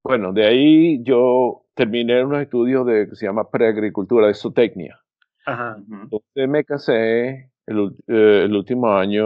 Bueno, 0.04 0.34
de 0.34 0.46
ahí 0.46 1.02
yo 1.04 1.62
terminé 1.74 2.22
unos 2.22 2.42
estudios 2.42 2.86
de 2.86 3.08
que 3.08 3.16
se 3.16 3.28
llama 3.28 3.50
preagricultura, 3.50 4.28
de 4.28 4.34
zootecnia. 4.34 5.00
Ajá. 5.46 5.78
Entonces 5.90 6.50
me 6.50 6.66
casé 6.66 7.50
el, 7.66 7.96
eh, 8.10 8.42
el, 8.44 8.54
último 8.54 8.92
año 8.92 9.24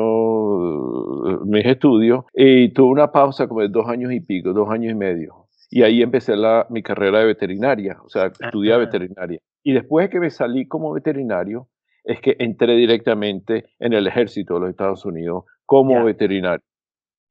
eh, 1.27 1.39
mis 1.45 1.65
estudios 1.65 2.23
y 2.35 2.69
tuve 2.71 2.91
una 2.91 3.11
pausa 3.11 3.47
como 3.47 3.61
de 3.61 3.69
dos 3.69 3.87
años 3.87 4.13
y 4.13 4.19
pico, 4.19 4.53
dos 4.53 4.69
años 4.69 4.91
y 4.91 4.95
medio. 4.95 5.47
Y 5.71 5.81
ahí 5.81 6.03
empecé 6.03 6.37
la, 6.37 6.67
mi 6.69 6.83
carrera 6.83 7.17
de 7.17 7.25
veterinaria, 7.25 7.97
o 8.05 8.09
sea, 8.09 8.27
estudié 8.27 8.77
veterinaria. 8.77 9.39
Y 9.63 9.73
después 9.73 10.05
de 10.05 10.09
que 10.09 10.19
me 10.19 10.29
salí 10.29 10.67
como 10.67 10.93
veterinario, 10.93 11.67
es 12.03 12.19
que 12.19 12.35
entré 12.39 12.75
directamente 12.75 13.65
en 13.79 13.93
el 13.93 14.07
ejército 14.07 14.55
de 14.55 14.59
los 14.61 14.69
Estados 14.69 15.05
Unidos 15.05 15.45
como 15.65 16.03
veterinario. 16.03 16.63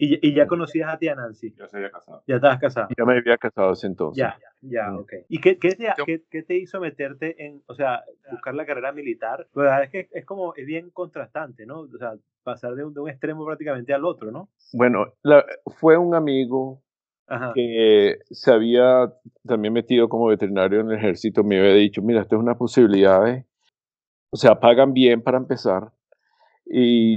¿Y, 0.03 0.27
y 0.27 0.35
ya 0.35 0.47
conocías 0.47 0.95
a 0.95 0.99
tía 0.99 1.15
Nancy? 1.15 1.53
Ya 1.59 1.69
se 1.69 1.77
había 1.77 1.91
casado. 1.91 2.23
Ya 2.27 2.37
estabas 2.37 2.59
casado. 2.59 2.89
Ya 2.97 3.05
me 3.05 3.19
había 3.19 3.37
casado 3.37 3.73
ese 3.73 3.87
entonces. 3.87 4.19
Ya, 4.19 4.39
ya, 4.63 4.95
ok. 4.95 5.13
¿Y 5.29 5.41
qué, 5.43 5.59
qué, 5.59 5.75
te, 5.75 5.89
qué, 6.07 6.23
qué, 6.31 6.43
te, 6.43 6.57
hizo 6.57 6.81
meterte 6.81 7.45
en, 7.45 7.63
o 7.67 7.75
sea, 7.75 8.03
buscar 8.31 8.55
la 8.55 8.65
carrera 8.65 8.93
militar? 8.93 9.47
La 9.53 9.63
verdad 9.63 9.85
es 9.85 9.91
que 9.91 10.09
es 10.13 10.25
como, 10.25 10.55
es 10.55 10.65
bien 10.65 10.89
contrastante, 10.89 11.67
¿no? 11.67 11.81
O 11.81 11.99
sea, 11.99 12.15
pasar 12.43 12.77
de 12.77 12.85
un, 12.85 12.95
de 12.95 13.01
un 13.01 13.11
extremo 13.11 13.45
prácticamente 13.45 13.93
al 13.93 14.07
otro, 14.07 14.31
¿no? 14.31 14.49
Bueno, 14.73 15.05
la, 15.23 15.45
fue 15.67 15.99
un 15.99 16.15
amigo 16.15 16.83
que 17.55 18.19
se 18.31 18.53
había 18.53 19.13
también 19.47 19.73
metido 19.73 20.09
como 20.09 20.27
veterinario 20.27 20.81
en 20.81 20.91
el 20.91 20.97
ejército, 20.97 21.45
me 21.45 21.59
había 21.59 21.75
dicho, 21.75 22.03
mira, 22.03 22.23
esto 22.23 22.37
es 22.37 22.43
una 22.43 22.57
posibilidad, 22.57 23.23
o 24.31 24.37
sea, 24.37 24.59
pagan 24.59 24.93
bien 24.93 25.23
para 25.23 25.39
empezar, 25.39 25.93
y 26.67 27.17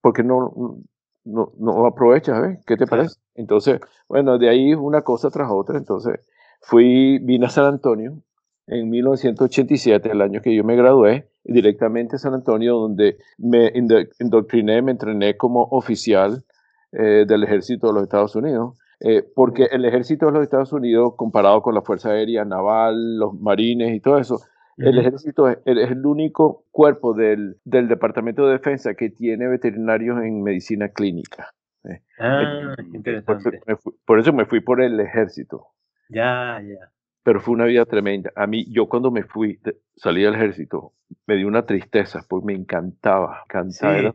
¿por 0.00 0.12
qué 0.12 0.22
no, 0.22 0.80
no, 1.24 1.52
no 1.58 1.86
aprovechas? 1.86 2.44
¿eh? 2.44 2.60
¿Qué 2.66 2.76
te 2.76 2.86
parece? 2.86 3.16
Entonces, 3.34 3.80
bueno, 4.08 4.38
de 4.38 4.48
ahí 4.48 4.74
una 4.74 5.02
cosa 5.02 5.30
tras 5.30 5.50
otra, 5.50 5.78
entonces 5.78 6.20
fui, 6.60 7.18
vine 7.18 7.46
a 7.46 7.50
San 7.50 7.66
Antonio 7.66 8.22
en 8.66 8.90
1987, 8.90 10.10
el 10.10 10.22
año 10.22 10.40
que 10.40 10.54
yo 10.54 10.64
me 10.64 10.76
gradué, 10.76 11.28
directamente 11.44 12.16
a 12.16 12.18
San 12.18 12.34
Antonio, 12.34 12.76
donde 12.76 13.18
me 13.38 13.72
indoctriné, 14.18 14.82
me 14.82 14.92
entrené 14.92 15.36
como 15.36 15.62
oficial 15.64 16.44
eh, 16.92 17.24
del 17.26 17.44
ejército 17.44 17.88
de 17.88 17.92
los 17.94 18.02
Estados 18.04 18.36
Unidos. 18.36 18.78
Eh, 19.04 19.24
porque 19.34 19.64
el 19.64 19.84
ejército 19.84 20.26
de 20.26 20.32
los 20.32 20.42
Estados 20.44 20.72
Unidos, 20.72 21.14
comparado 21.16 21.60
con 21.60 21.74
la 21.74 21.82
Fuerza 21.82 22.10
Aérea, 22.10 22.44
Naval, 22.44 23.18
los 23.18 23.34
marines 23.34 23.94
y 23.94 24.00
todo 24.00 24.18
eso, 24.18 24.40
el 24.76 24.98
ejército 24.98 25.48
es, 25.48 25.58
el 25.64 26.06
único 26.06 26.64
cuerpo 26.70 27.12
del, 27.12 27.56
del, 27.64 27.88
Departamento 27.88 28.46
de 28.46 28.52
Defensa 28.52 28.94
que 28.94 29.10
tiene 29.10 29.48
veterinarios 29.48 30.22
en 30.22 30.42
medicina 30.42 30.88
clínica. 30.88 31.52
Eh, 31.84 32.00
ah, 32.20 32.74
interesante. 32.94 33.60
Por 34.06 34.20
eso, 34.20 34.32
me 34.32 34.46
fui 34.46 34.60
por 34.60 34.80
el 34.80 34.98
ejército. 35.00 35.66
Ya, 36.08 36.60
ya. 36.62 36.90
Pero 37.24 37.40
fue 37.40 37.54
una 37.54 37.64
vida 37.64 37.84
tremenda. 37.84 38.32
A 38.36 38.46
mí, 38.46 38.66
yo 38.72 38.88
cuando 38.88 39.10
me 39.10 39.24
fui, 39.24 39.60
salí 39.96 40.22
del 40.22 40.34
ejército, 40.34 40.92
me 41.26 41.36
dio 41.36 41.48
una 41.48 41.66
tristeza 41.66 42.24
porque 42.28 42.46
me 42.46 42.54
encantaba. 42.54 43.42
encantaba. 43.44 44.14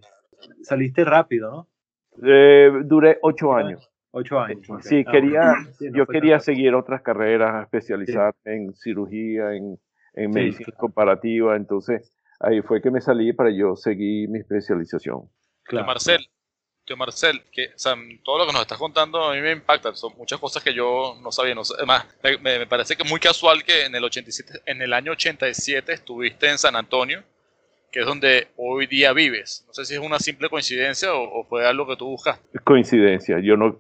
Saliste 0.62 1.04
rápido, 1.04 1.52
¿no? 1.52 1.68
Eh, 2.26 2.72
duré 2.86 3.20
ocho 3.22 3.54
años. 3.54 3.92
Ocho 4.20 4.40
años. 4.40 4.66
Sí, 4.82 5.04
ah, 5.06 5.12
quería, 5.12 5.54
yo 5.94 6.08
quería 6.08 6.40
seguir 6.40 6.74
otras 6.74 7.04
carreras, 7.04 7.64
especializarme 7.64 8.34
en 8.46 8.74
cirugía, 8.74 9.54
en, 9.54 9.78
en 10.14 10.32
medicina 10.32 10.74
comparativa, 10.76 11.56
entonces 11.56 12.12
ahí 12.40 12.62
fue 12.62 12.82
que 12.82 12.90
me 12.90 13.00
salí 13.00 13.32
para 13.34 13.52
yo 13.52 13.76
seguir 13.76 14.28
mi 14.30 14.40
especialización. 14.40 15.30
Claro. 15.64 15.86
Marcel, 15.86 16.28
Marcel, 16.96 17.44
que 17.52 17.72
todo 18.24 18.40
lo 18.40 18.48
que 18.48 18.54
nos 18.54 18.62
estás 18.62 18.78
contando 18.78 19.24
a 19.24 19.36
mí 19.36 19.42
me 19.42 19.52
impacta, 19.52 19.94
son 19.94 20.14
muchas 20.18 20.40
cosas 20.40 20.64
que 20.64 20.74
yo 20.74 21.18
no 21.22 21.32
sabía, 21.32 21.54
no 21.54 21.62
además 21.78 22.06
me, 22.42 22.66
parece 22.66 22.96
que 22.96 23.04
es 23.04 23.10
muy 23.10 23.20
casual 23.20 23.64
que 23.64 23.86
en 23.86 23.96
el 23.96 24.04
87, 24.04 24.62
en 24.66 24.82
el 24.82 24.94
año 24.94 25.12
87 25.12 25.92
estuviste 25.94 26.50
en 26.50 26.58
San 26.58 26.76
Antonio, 26.76 27.24
que 27.92 28.02
es 28.02 28.06
donde 28.06 28.48
hoy 28.56 28.88
día 28.88 29.14
vives. 29.14 29.64
No 29.68 29.74
sé 29.74 29.86
si 29.86 29.94
es 29.96 30.00
una 30.00 30.20
simple 30.20 30.50
coincidencia 30.50 31.14
o, 31.14 31.44
fue 31.46 31.68
algo 31.68 31.88
que 31.88 31.96
tú 31.96 32.06
buscas. 32.08 32.40
Coincidencia, 32.64 33.40
yo 33.40 33.58
no, 33.58 33.78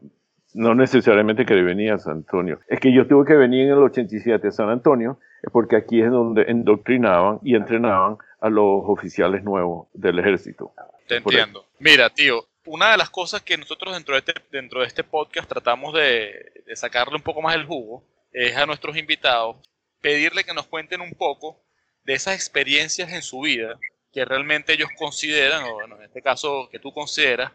no 0.57 0.73
necesariamente 0.73 1.45
que 1.45 1.53
venía 1.53 1.93
a 1.93 1.99
San 1.99 2.17
Antonio. 2.17 2.59
Es 2.67 2.79
que 2.79 2.91
yo 2.93 3.07
tuve 3.07 3.25
que 3.25 3.35
venir 3.35 3.67
en 3.67 3.73
el 3.73 3.83
87 3.83 4.47
a 4.47 4.51
San 4.51 4.69
Antonio, 4.69 5.19
porque 5.51 5.75
aquí 5.75 6.01
es 6.01 6.09
donde 6.09 6.43
endoctrinaban 6.47 7.39
y 7.43 7.55
entrenaban 7.55 8.17
a 8.41 8.49
los 8.49 8.81
oficiales 8.85 9.43
nuevos 9.43 9.87
del 9.93 10.17
ejército. 10.19 10.73
Te 11.07 11.17
entiendo. 11.17 11.65
Mira, 11.79 12.09
tío, 12.09 12.47
una 12.65 12.91
de 12.91 12.97
las 12.97 13.11
cosas 13.11 13.43
que 13.43 13.55
nosotros 13.55 13.93
dentro 13.93 14.15
de 14.15 14.19
este, 14.19 14.33
dentro 14.51 14.81
de 14.81 14.87
este 14.87 15.03
podcast 15.03 15.47
tratamos 15.47 15.93
de, 15.93 16.51
de 16.65 16.75
sacarle 16.75 17.15
un 17.15 17.21
poco 17.21 17.41
más 17.41 17.55
el 17.55 17.65
jugo 17.65 18.03
es 18.31 18.57
a 18.57 18.65
nuestros 18.65 18.97
invitados 18.97 19.57
pedirle 20.01 20.43
que 20.43 20.53
nos 20.53 20.67
cuenten 20.67 21.01
un 21.01 21.13
poco 21.13 21.61
de 22.03 22.13
esas 22.13 22.35
experiencias 22.35 23.11
en 23.11 23.21
su 23.21 23.41
vida 23.41 23.79
que 24.11 24.25
realmente 24.25 24.73
ellos 24.73 24.89
consideran, 24.97 25.63
o 25.65 25.73
bueno, 25.73 25.97
en 25.97 26.05
este 26.05 26.23
caso 26.23 26.69
que 26.71 26.79
tú 26.79 26.91
consideras, 26.91 27.51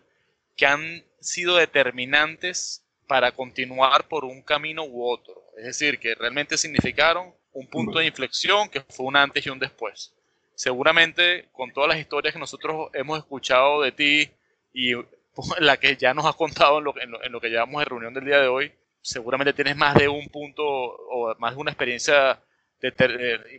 que 0.56 0.66
han 0.66 1.04
sido 1.20 1.56
determinantes 1.56 2.84
para 3.06 3.32
continuar 3.32 4.08
por 4.08 4.24
un 4.24 4.42
camino 4.42 4.84
u 4.84 5.08
otro. 5.10 5.42
Es 5.56 5.64
decir, 5.64 5.98
que 5.98 6.14
realmente 6.14 6.56
significaron 6.56 7.34
un 7.52 7.66
punto 7.66 7.98
de 7.98 8.06
inflexión 8.06 8.68
que 8.68 8.80
fue 8.80 9.06
un 9.06 9.16
antes 9.16 9.44
y 9.44 9.50
un 9.50 9.58
después. 9.58 10.14
Seguramente 10.54 11.48
con 11.52 11.72
todas 11.72 11.88
las 11.88 11.98
historias 11.98 12.32
que 12.32 12.40
nosotros 12.40 12.90
hemos 12.94 13.18
escuchado 13.18 13.82
de 13.82 13.92
ti 13.92 14.30
y 14.72 14.92
la 15.58 15.76
que 15.76 15.96
ya 15.96 16.14
nos 16.14 16.26
has 16.26 16.36
contado 16.36 16.78
en 16.78 16.84
lo, 17.32 17.40
que 17.40 17.48
llevamos 17.48 17.80
de 17.80 17.86
reunión 17.86 18.14
del 18.14 18.24
día 18.24 18.38
de 18.38 18.48
hoy, 18.48 18.72
seguramente 19.00 19.52
tienes 19.52 19.76
más 19.76 19.94
de 19.94 20.08
un 20.08 20.28
punto 20.28 20.64
o 20.64 21.34
más 21.38 21.54
de 21.54 21.60
una 21.60 21.70
experiencia 21.70 22.40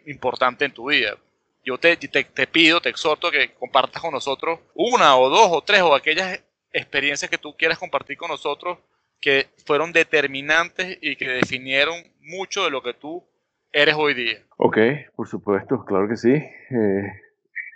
importante 0.05 0.65
en 0.65 0.73
tu 0.73 0.89
vida. 0.89 1.17
Yo 1.65 1.77
te, 1.77 1.95
te, 1.95 2.23
te, 2.25 2.47
pido, 2.47 2.81
te 2.81 2.89
exhorto 2.89 3.31
que 3.31 3.53
compartas 3.53 4.01
con 4.01 4.12
nosotros 4.12 4.59
una 4.73 5.17
o 5.17 5.29
dos 5.29 5.47
o 5.51 5.62
tres 5.62 5.81
o 5.81 5.95
aquellas 5.95 6.41
experiencias 6.73 7.31
que 7.31 7.38
tú 7.38 7.55
quieras 7.55 7.79
compartir 7.79 8.17
con 8.17 8.29
nosotros 8.29 8.79
que 9.24 9.48
fueron 9.65 9.94
determinantes 9.94 10.98
y 11.01 11.15
que 11.15 11.30
definieron 11.30 11.96
mucho 12.20 12.65
de 12.65 12.72
lo 12.72 12.82
que 12.82 12.94
tú 12.94 13.24
eres 13.72 13.96
hoy 13.98 14.13
día. 14.13 14.39
Ok, 14.58 14.77
por 15.15 15.30
supuesto, 15.30 15.86
claro 15.86 16.10
que 16.10 16.18
sí. 16.18 16.34
Eh, 16.34 17.08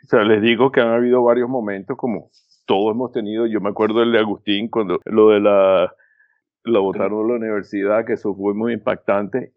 o 0.04 0.08
sea, 0.08 0.24
les 0.26 0.42
digo 0.42 0.74
que 0.74 0.82
han 0.82 0.90
habido 0.90 1.24
varios 1.24 1.48
momentos 1.48 1.96
como 1.96 2.32
todos 2.66 2.94
hemos 2.94 3.14
tenido. 3.14 3.48
Yo 3.48 3.62
me 3.62 3.70
acuerdo 3.70 4.02
del 4.02 4.12
de 4.12 4.20
Agustín 4.20 4.68
cuando 4.68 5.00
lo 5.06 5.30
de 5.30 5.40
la 5.40 5.94
lo 6.64 6.82
votaron 6.82 7.22
en 7.22 7.28
la 7.30 7.36
universidad, 7.36 8.06
que 8.06 8.14
eso 8.14 8.36
fue 8.36 8.54
muy 8.54 8.74
impactante. 8.74 9.54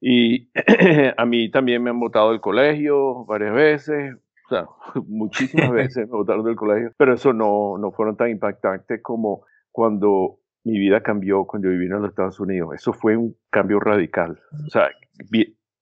Y 0.00 0.50
a 1.18 1.26
mí 1.26 1.50
también 1.50 1.82
me 1.82 1.90
han 1.90 2.00
votado 2.00 2.30
del 2.30 2.40
colegio 2.40 3.26
varias 3.26 3.54
veces, 3.54 4.14
o 4.46 4.48
sea, 4.48 4.66
muchísimas 5.06 5.70
veces 5.72 6.08
me 6.08 6.16
votaron 6.16 6.46
del 6.46 6.56
colegio, 6.56 6.92
pero 6.96 7.12
eso 7.12 7.34
no, 7.34 7.76
no 7.76 7.92
fueron 7.92 8.16
tan 8.16 8.30
impactantes 8.30 9.02
como 9.02 9.44
cuando 9.70 10.38
mi 10.66 10.80
vida 10.80 11.00
cambió 11.00 11.44
cuando 11.44 11.68
viví 11.68 11.86
en 11.86 11.92
los 11.92 12.10
Estados 12.10 12.40
Unidos. 12.40 12.74
Eso 12.74 12.92
fue 12.92 13.16
un 13.16 13.36
cambio 13.50 13.78
radical. 13.78 14.40
O 14.66 14.68
sea, 14.68 14.90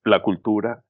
la 0.05 0.21
cultura 0.21 0.85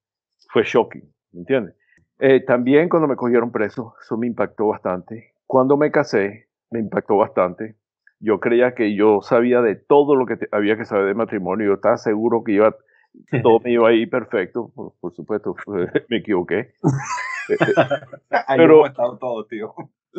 fue 0.48 0.64
shocking, 0.64 1.08
¿me 1.30 1.40
entiendes? 1.40 1.76
Eh, 2.18 2.40
también 2.40 2.88
cuando 2.88 3.06
me 3.06 3.14
cogieron 3.14 3.52
preso, 3.52 3.94
eso 4.02 4.16
me 4.18 4.26
impactó 4.26 4.66
bastante. 4.66 5.34
Cuando 5.46 5.76
me 5.76 5.92
casé, 5.92 6.48
me 6.72 6.80
impactó 6.80 7.18
bastante. 7.18 7.76
Yo 8.18 8.40
creía 8.40 8.74
que 8.74 8.96
yo 8.96 9.20
sabía 9.22 9.60
de 9.60 9.76
todo 9.76 10.16
lo 10.16 10.26
que 10.26 10.38
había 10.50 10.76
que 10.76 10.86
saber 10.86 11.06
de 11.06 11.14
matrimonio. 11.14 11.68
Yo 11.68 11.74
estaba 11.74 11.96
seguro 11.96 12.42
que 12.42 12.52
iba, 12.52 12.74
todo 13.44 13.60
me 13.60 13.70
iba 13.70 13.88
ahí 13.88 14.06
perfecto. 14.06 14.72
Por, 14.74 15.14
supuesto, 15.14 15.54
me 16.08 16.16
equivoqué. 16.16 16.74
pero, 18.56 18.86
estado 18.86 19.18
todo, 19.18 19.46
tío. 19.46 19.72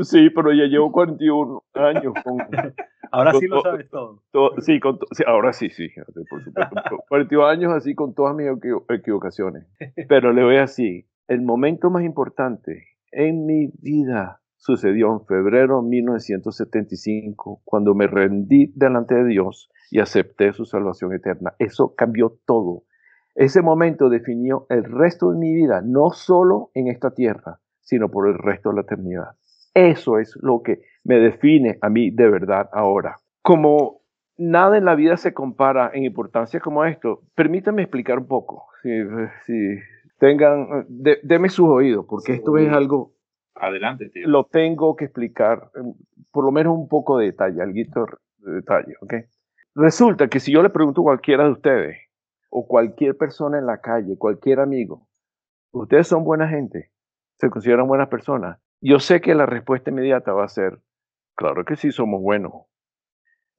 Sí, 0.04 0.30
pero 0.30 0.52
ya 0.52 0.66
llevo 0.66 0.92
41 0.92 1.64
años 1.74 2.14
con... 2.24 2.38
Ahora 3.12 3.34
sí 3.34 3.48
lo 3.48 3.62
sabes 3.62 3.90
todo. 3.90 4.22
sí, 4.60 4.80
con 4.80 5.00
ahora 5.26 5.54
sí, 5.54 5.70
sí, 5.70 5.88
por 6.30 6.44
supuesto. 6.44 6.98
41 7.08 7.48
años 7.48 7.74
así 7.74 7.96
con 7.96 8.14
todas 8.14 8.36
mis 8.36 8.48
equivocaciones. 8.90 9.68
Pero 10.10 10.34
le 10.34 10.44
voy 10.44 10.58
a 10.58 10.62
decir, 10.62 11.06
el 11.28 11.42
momento 11.42 11.90
más 11.90 12.04
importante 12.04 12.88
en 13.12 13.46
mi 13.46 13.72
vida 13.82 14.42
sucedió 14.58 15.14
en 15.14 15.26
febrero 15.26 15.82
de 15.82 15.88
1975, 15.88 17.62
cuando 17.64 17.94
me 17.94 18.08
rendí 18.08 18.74
delante 18.76 19.16
de 19.16 19.26
Dios 19.26 19.70
y 19.92 20.00
acepté 20.00 20.52
su 20.54 20.66
salvación 20.66 21.14
eterna. 21.14 21.54
Eso 21.60 21.94
cambió 21.96 22.38
todo. 22.46 22.84
Ese 23.36 23.62
momento 23.62 24.10
definió 24.10 24.66
el 24.70 24.84
resto 24.84 25.32
de 25.32 25.38
mi 25.38 25.54
vida, 25.54 25.82
no 25.86 26.10
solo 26.10 26.72
en 26.74 26.88
esta 26.88 27.12
tierra, 27.12 27.60
sino 27.82 28.10
por 28.10 28.28
el 28.28 28.38
resto 28.38 28.70
de 28.70 28.76
la 28.76 28.82
eternidad. 28.82 29.36
Eso 29.76 30.20
es 30.20 30.36
lo 30.42 30.64
que 30.64 30.82
me 31.04 31.20
define 31.20 31.78
a 31.82 31.90
mí 31.90 32.10
de 32.10 32.30
verdad 32.30 32.70
ahora. 32.72 33.18
Como 33.42 34.02
nada 34.38 34.78
en 34.78 34.86
la 34.86 34.96
vida 34.96 35.18
se 35.18 35.34
compara 35.34 35.92
en 35.94 36.06
importancia 36.06 36.60
como 36.62 36.86
esto, 36.86 37.22
permítame 37.36 37.84
explicar 37.84 38.18
un 38.18 38.28
poco. 38.28 38.68
Si, 38.82 39.78
tengan, 40.18 40.86
deme 40.88 41.50
sus 41.50 41.68
oídos, 41.68 42.06
porque 42.10 42.34
esto 42.34 42.58
es 42.58 42.72
algo. 42.72 43.14
Adelante, 43.56 44.10
tío. 44.10 44.28
Lo 44.28 44.46
tengo 44.46 44.96
que 44.96 45.06
explicar, 45.06 45.70
por 46.32 46.46
lo 46.46 46.52
menos 46.52 46.74
un 46.74 46.88
poco 46.88 47.18
de 47.18 47.28
detalle, 47.28 47.62
algo 47.62 48.08
de 48.40 48.52
detalle, 48.52 48.96
¿ok? 49.02 49.14
Resulta 49.76 50.30
que 50.30 50.40
si 50.40 50.54
yo 50.54 50.64
le 50.64 50.70
pregunto 50.70 51.02
a 51.02 51.06
cualquiera 51.06 51.44
de 51.44 51.52
ustedes, 51.52 51.98
o 52.50 52.66
cualquier 52.66 53.18
persona 53.18 53.60
en 53.60 53.66
la 53.66 53.82
calle, 53.82 54.18
cualquier 54.18 54.62
amigo, 54.62 55.08
¿ustedes 55.72 56.08
son 56.08 56.24
buena 56.24 56.48
gente? 56.48 56.92
¿Se 57.38 57.50
consideran 57.50 57.88
buenas 57.88 58.08
personas? 58.08 58.58
Yo 58.82 59.00
sé 59.00 59.22
que 59.22 59.36
la 59.36 59.46
respuesta 59.46 59.90
inmediata 59.90 60.34
va 60.34 60.46
a 60.46 60.50
ser, 60.50 60.80
claro 61.36 61.66
que 61.66 61.76
sí, 61.76 61.92
somos 61.92 62.22
buenos. 62.22 62.54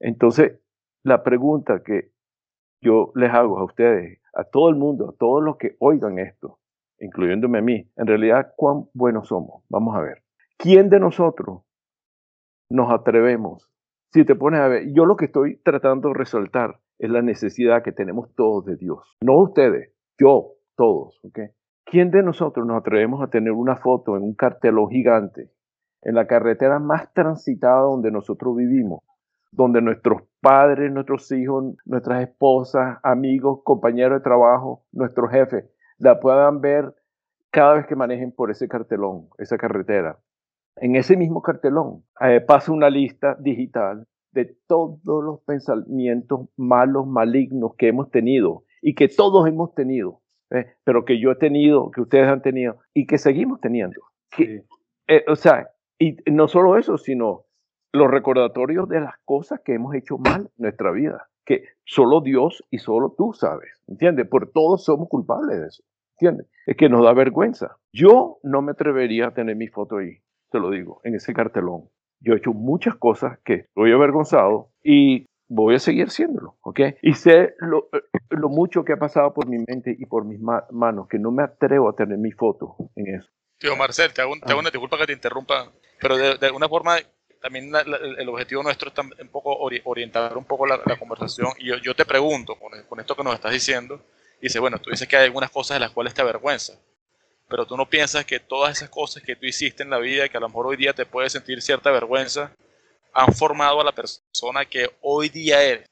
Entonces, 0.00 0.60
la 1.02 1.22
pregunta 1.22 1.82
que 1.82 2.12
yo 2.80 3.12
les 3.14 3.32
hago 3.32 3.58
a 3.58 3.64
ustedes, 3.64 4.20
a 4.34 4.44
todo 4.44 4.68
el 4.68 4.76
mundo, 4.76 5.10
a 5.10 5.16
todos 5.16 5.42
los 5.42 5.56
que 5.56 5.76
oigan 5.78 6.18
esto, 6.18 6.58
incluyéndome 6.98 7.58
a 7.58 7.62
mí, 7.62 7.90
en 7.96 8.06
realidad, 8.06 8.52
¿cuán 8.56 8.88
buenos 8.92 9.28
somos? 9.28 9.64
Vamos 9.68 9.96
a 9.96 10.00
ver. 10.00 10.22
¿Quién 10.58 10.88
de 10.90 11.00
nosotros 11.00 11.62
nos 12.70 12.90
atrevemos? 12.92 13.70
Si 14.12 14.24
te 14.24 14.34
pones 14.34 14.60
a 14.60 14.68
ver, 14.68 14.92
yo 14.92 15.04
lo 15.04 15.16
que 15.16 15.26
estoy 15.26 15.58
tratando 15.58 16.08
de 16.08 16.14
resaltar 16.14 16.80
es 16.98 17.10
la 17.10 17.22
necesidad 17.22 17.82
que 17.82 17.92
tenemos 17.92 18.34
todos 18.34 18.64
de 18.64 18.76
Dios. 18.76 19.16
No 19.20 19.38
ustedes, 19.38 19.92
yo, 20.18 20.54
todos, 20.76 21.20
¿ok? 21.24 21.40
¿Quién 21.86 22.10
de 22.10 22.22
nosotros 22.22 22.66
nos 22.66 22.78
atrevemos 22.78 23.22
a 23.22 23.28
tener 23.28 23.52
una 23.52 23.76
foto 23.76 24.16
en 24.16 24.22
un 24.22 24.34
cartelón 24.34 24.90
gigante 24.90 25.50
en 26.02 26.14
la 26.14 26.26
carretera 26.26 26.78
más 26.78 27.12
transitada 27.14 27.80
donde 27.80 28.10
nosotros 28.10 28.54
vivimos 28.54 29.02
donde 29.56 29.80
nuestros 29.80 30.22
padres, 30.40 30.92
nuestros 30.92 31.32
hijos, 31.32 31.74
nuestras 31.86 32.22
esposas, 32.28 32.98
amigos, 33.02 33.60
compañeros 33.64 34.20
de 34.20 34.24
trabajo, 34.24 34.84
nuestros 34.92 35.30
jefes, 35.30 35.64
la 35.98 36.20
puedan 36.20 36.60
ver 36.60 36.94
cada 37.50 37.74
vez 37.74 37.86
que 37.86 37.96
manejen 37.96 38.32
por 38.32 38.50
ese 38.50 38.68
cartelón, 38.68 39.28
esa 39.38 39.56
carretera. 39.56 40.18
En 40.76 40.94
ese 40.94 41.16
mismo 41.16 41.40
cartelón 41.40 42.04
eh, 42.20 42.40
pasa 42.40 42.70
una 42.70 42.90
lista 42.90 43.34
digital 43.40 44.06
de 44.32 44.56
todos 44.66 45.24
los 45.24 45.40
pensamientos 45.40 46.50
malos, 46.56 47.06
malignos 47.06 47.74
que 47.78 47.88
hemos 47.88 48.10
tenido 48.10 48.64
y 48.82 48.94
que 48.94 49.08
todos 49.08 49.48
hemos 49.48 49.74
tenido, 49.74 50.20
¿eh? 50.50 50.74
pero 50.84 51.04
que 51.04 51.18
yo 51.20 51.30
he 51.32 51.36
tenido, 51.36 51.90
que 51.90 52.00
ustedes 52.00 52.28
han 52.28 52.42
tenido 52.42 52.78
y 52.94 53.06
que 53.06 53.18
seguimos 53.18 53.60
teniendo. 53.60 54.00
Eh, 54.38 55.24
o 55.28 55.36
sea, 55.36 55.70
y 55.98 56.16
no 56.30 56.48
solo 56.48 56.76
eso, 56.76 56.98
sino 56.98 57.46
los 57.92 58.10
recordatorios 58.10 58.88
de 58.88 59.00
las 59.00 59.14
cosas 59.24 59.60
que 59.64 59.74
hemos 59.74 59.94
hecho 59.94 60.18
mal 60.18 60.42
en 60.42 60.62
nuestra 60.62 60.90
vida, 60.90 61.28
que 61.44 61.64
solo 61.84 62.20
Dios 62.20 62.64
y 62.70 62.78
solo 62.78 63.14
tú 63.16 63.32
sabes, 63.32 63.82
¿entiendes? 63.86 64.28
Por 64.28 64.50
todos 64.50 64.84
somos 64.84 65.08
culpables 65.08 65.60
de 65.60 65.66
eso, 65.68 65.82
¿entiendes? 66.18 66.48
Es 66.66 66.76
que 66.76 66.88
nos 66.88 67.04
da 67.04 67.14
vergüenza. 67.14 67.76
Yo 67.92 68.38
no 68.42 68.62
me 68.62 68.72
atrevería 68.72 69.28
a 69.28 69.34
tener 69.34 69.56
mi 69.56 69.68
foto 69.68 69.98
ahí, 69.98 70.18
te 70.50 70.58
lo 70.58 70.70
digo, 70.70 71.00
en 71.04 71.14
ese 71.14 71.32
cartelón. 71.32 71.88
Yo 72.20 72.34
he 72.34 72.38
hecho 72.38 72.52
muchas 72.52 72.96
cosas 72.96 73.38
que 73.44 73.54
estoy 73.54 73.92
avergonzado 73.92 74.70
y 74.82 75.26
voy 75.48 75.76
a 75.76 75.78
seguir 75.78 76.06
haciéndolo, 76.06 76.56
¿ok? 76.62 76.80
Y 77.02 77.14
sé 77.14 77.54
lo, 77.58 77.88
lo 78.30 78.48
mucho 78.48 78.84
que 78.84 78.92
ha 78.92 78.98
pasado 78.98 79.32
por 79.32 79.46
mi 79.46 79.58
mente 79.58 79.94
y 79.96 80.06
por 80.06 80.24
mis 80.24 80.40
manos, 80.40 81.08
que 81.08 81.18
no 81.18 81.30
me 81.30 81.42
atrevo 81.42 81.88
a 81.88 81.96
tener 81.96 82.18
mi 82.18 82.32
foto 82.32 82.76
en 82.96 83.14
eso. 83.14 83.28
Tío 83.58 83.76
Marcel, 83.76 84.12
te 84.12 84.22
hago, 84.22 84.34
te 84.34 84.50
hago 84.50 84.58
ah. 84.58 84.62
una 84.62 84.70
disculpa 84.70 84.98
que 84.98 85.06
te 85.06 85.12
interrumpa, 85.12 85.72
pero 86.00 86.16
de, 86.16 86.36
de 86.36 86.46
alguna 86.46 86.68
forma 86.68 86.98
también 87.40 87.72
el 88.18 88.28
objetivo 88.28 88.62
nuestro 88.62 88.90
es 88.90 89.20
un 89.20 89.28
poco 89.28 89.56
orientar 89.84 90.36
un 90.36 90.44
poco 90.44 90.66
la, 90.66 90.80
conversación. 90.98 91.52
Y 91.58 91.68
yo, 91.68 91.76
yo, 91.76 91.94
te 91.94 92.04
pregunto, 92.04 92.56
con, 92.56 92.72
con, 92.88 92.98
esto 92.98 93.14
que 93.14 93.22
nos 93.22 93.34
estás 93.34 93.52
diciendo, 93.52 94.04
dice, 94.40 94.58
bueno, 94.58 94.78
tú 94.78 94.90
dices 94.90 95.06
que 95.06 95.16
hay 95.16 95.26
algunas 95.26 95.50
cosas 95.50 95.76
de 95.76 95.80
las 95.80 95.90
cuales 95.92 96.12
te 96.12 96.22
avergüenza, 96.22 96.74
pero 97.48 97.64
tú 97.64 97.76
no 97.76 97.88
piensas 97.88 98.24
que 98.24 98.40
todas 98.40 98.76
esas 98.76 98.90
cosas 98.90 99.22
que 99.22 99.36
tú 99.36 99.46
hiciste 99.46 99.84
en 99.84 99.90
la 99.90 99.98
vida, 99.98 100.28
que 100.28 100.36
a 100.36 100.40
lo 100.40 100.48
mejor 100.48 100.66
hoy 100.66 100.76
día 100.76 100.92
te 100.92 101.06
puede 101.06 101.30
sentir 101.30 101.62
cierta 101.62 101.90
vergüenza, 101.92 102.52
han 103.12 103.32
formado 103.32 103.80
a 103.80 103.84
la 103.84 103.92
persona 103.92 104.25
que 104.70 104.86
hoy 105.02 105.28
día 105.28 105.62
eres. 105.62 105.86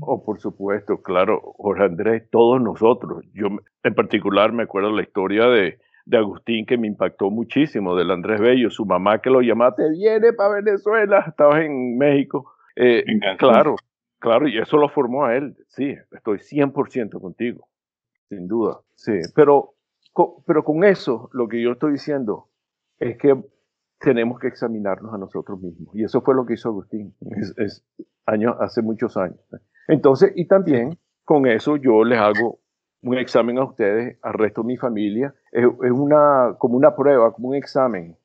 Oh, 0.00 0.22
por 0.22 0.40
supuesto, 0.40 1.02
claro, 1.02 1.40
Jorge 1.56 1.84
Andrés, 1.84 2.24
todos 2.30 2.60
nosotros. 2.60 3.24
Yo 3.32 3.48
en 3.82 3.94
particular 3.94 4.52
me 4.52 4.64
acuerdo 4.64 4.92
la 4.92 5.02
historia 5.02 5.46
de, 5.46 5.78
de 6.04 6.18
Agustín 6.18 6.66
que 6.66 6.76
me 6.76 6.86
impactó 6.86 7.30
muchísimo, 7.30 7.96
del 7.96 8.10
Andrés 8.10 8.40
Bello, 8.40 8.70
su 8.70 8.84
mamá 8.84 9.20
que 9.20 9.30
lo 9.30 9.40
llamaba, 9.40 9.74
te 9.74 9.88
viene 9.90 10.32
para 10.32 10.56
Venezuela, 10.56 11.24
estabas 11.28 11.62
en 11.62 11.96
México. 11.96 12.52
Eh, 12.74 13.04
claro, 13.38 13.76
claro, 14.18 14.46
y 14.46 14.58
eso 14.58 14.76
lo 14.76 14.88
formó 14.90 15.24
a 15.24 15.34
él. 15.34 15.56
Sí, 15.68 15.94
estoy 16.12 16.38
100% 16.38 17.18
contigo, 17.20 17.68
sin 18.28 18.46
duda. 18.46 18.80
Sí, 18.94 19.12
pero, 19.34 19.74
pero 20.46 20.62
con 20.62 20.84
eso, 20.84 21.30
lo 21.32 21.48
que 21.48 21.62
yo 21.62 21.72
estoy 21.72 21.92
diciendo 21.92 22.48
es 22.98 23.16
que 23.16 23.34
tenemos 23.98 24.38
que 24.38 24.48
examinarnos 24.48 25.12
a 25.14 25.18
nosotros 25.18 25.60
mismos. 25.60 25.94
Y 25.94 26.04
eso 26.04 26.20
fue 26.20 26.34
lo 26.34 26.44
que 26.44 26.54
hizo 26.54 26.68
Agustín 26.68 27.14
es, 27.56 27.84
hace 28.26 28.82
muchos 28.82 29.16
años. 29.16 29.40
Entonces, 29.88 30.32
y 30.34 30.46
también 30.46 30.98
con 31.24 31.46
eso 31.46 31.76
yo 31.76 32.04
les 32.04 32.18
hago 32.18 32.60
un 33.02 33.16
examen 33.16 33.58
a 33.58 33.64
ustedes, 33.64 34.18
al 34.22 34.34
resto 34.34 34.62
de 34.62 34.66
mi 34.66 34.76
familia. 34.76 35.34
Es, 35.52 35.66
una, 35.66 36.56
como 36.58 36.76
una 36.76 36.94
prueba, 36.94 37.32
como 37.32 37.48
un 37.48 37.54
examen. 37.54 38.16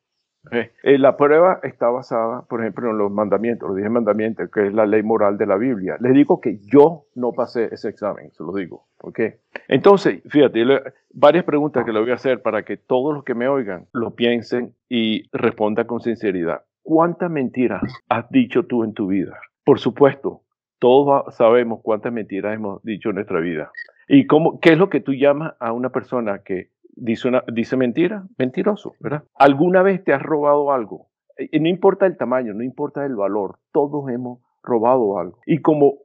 Eh, 0.49 0.97
la 0.97 1.17
prueba 1.17 1.59
está 1.61 1.89
basada, 1.89 2.41
por 2.49 2.61
ejemplo, 2.61 2.89
en 2.89 2.97
los 2.97 3.11
mandamientos, 3.11 3.69
los 3.69 3.77
10 3.77 3.91
mandamientos, 3.91 4.49
que 4.49 4.67
es 4.67 4.73
la 4.73 4.85
ley 4.85 5.03
moral 5.03 5.37
de 5.37 5.45
la 5.45 5.55
Biblia. 5.55 5.97
Les 5.99 6.13
digo 6.13 6.41
que 6.41 6.57
yo 6.59 7.05
no 7.13 7.31
pasé 7.31 7.69
ese 7.71 7.89
examen, 7.89 8.31
se 8.31 8.43
lo 8.43 8.53
digo. 8.53 8.87
¿okay? 9.01 9.35
Entonces, 9.67 10.21
fíjate, 10.29 10.65
varias 11.13 11.45
preguntas 11.45 11.85
que 11.85 11.93
le 11.93 11.99
voy 11.99 12.11
a 12.11 12.15
hacer 12.15 12.41
para 12.41 12.63
que 12.63 12.77
todos 12.77 13.13
los 13.13 13.23
que 13.23 13.35
me 13.35 13.47
oigan 13.47 13.85
lo 13.93 14.15
piensen 14.15 14.73
y 14.89 15.29
respondan 15.31 15.85
con 15.85 16.01
sinceridad. 16.01 16.63
¿Cuántas 16.81 17.29
mentiras 17.29 17.83
has 18.09 18.29
dicho 18.31 18.65
tú 18.65 18.83
en 18.83 18.93
tu 18.93 19.07
vida? 19.07 19.37
Por 19.63 19.79
supuesto, 19.79 20.41
todos 20.79 21.35
sabemos 21.35 21.81
cuántas 21.83 22.11
mentiras 22.11 22.55
hemos 22.55 22.81
dicho 22.83 23.09
en 23.09 23.15
nuestra 23.15 23.39
vida. 23.39 23.71
¿Y 24.07 24.25
cómo, 24.25 24.59
qué 24.59 24.71
es 24.71 24.77
lo 24.79 24.89
que 24.89 24.99
tú 24.99 25.13
llamas 25.13 25.53
a 25.59 25.71
una 25.71 25.89
persona 25.89 26.39
que 26.39 26.69
dice, 27.01 27.77
mentira? 27.77 28.27
Mentiroso, 28.37 28.93
¿verdad? 28.99 29.23
¿Alguna 29.35 29.81
vez 29.81 30.03
te 30.03 30.13
has 30.13 30.21
robado 30.21 30.71
algo? 30.71 31.09
Y 31.37 31.59
no 31.59 31.67
importa 31.67 32.05
el 32.05 32.17
tamaño, 32.17 32.53
no 32.53 32.63
importa 32.63 33.05
el 33.05 33.15
valor, 33.15 33.57
todos 33.71 34.09
hemos 34.09 34.39
robado 34.63 35.17
algo. 35.17 35.39
¿Y, 35.45 35.59
como, 35.59 35.99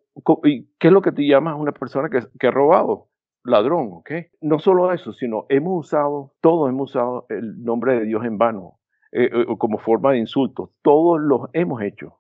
y 0.45 0.67
qué 0.79 0.89
es 0.89 0.93
lo 0.93 1.03
que 1.03 1.13
tú 1.13 1.23
llamas 1.23 1.59
una 1.59 1.73
persona 1.73 2.09
que, 2.09 2.21
que 2.39 2.47
ha 2.47 2.51
robado? 2.51 3.09
Ladrón, 3.45 3.91
¿ok? 3.93 4.11
No 4.41 4.59
solo 4.59 4.93
eso, 4.93 5.13
sino 5.13 5.47
hemos 5.49 5.87
usado, 5.87 6.33
todos 6.41 6.69
hemos 6.69 6.91
usado 6.91 7.27
el 7.29 7.63
nombre 7.63 7.99
de 7.99 8.05
Dios 8.05 8.25
en 8.25 8.39
vano, 8.39 8.79
eh, 9.13 9.31
eh, 9.33 9.47
como 9.59 9.79
forma 9.79 10.13
de 10.13 10.19
insulto. 10.19 10.73
Todos 10.83 11.21
los 11.21 11.49
hemos 11.53 11.83
hecho. 11.83 12.19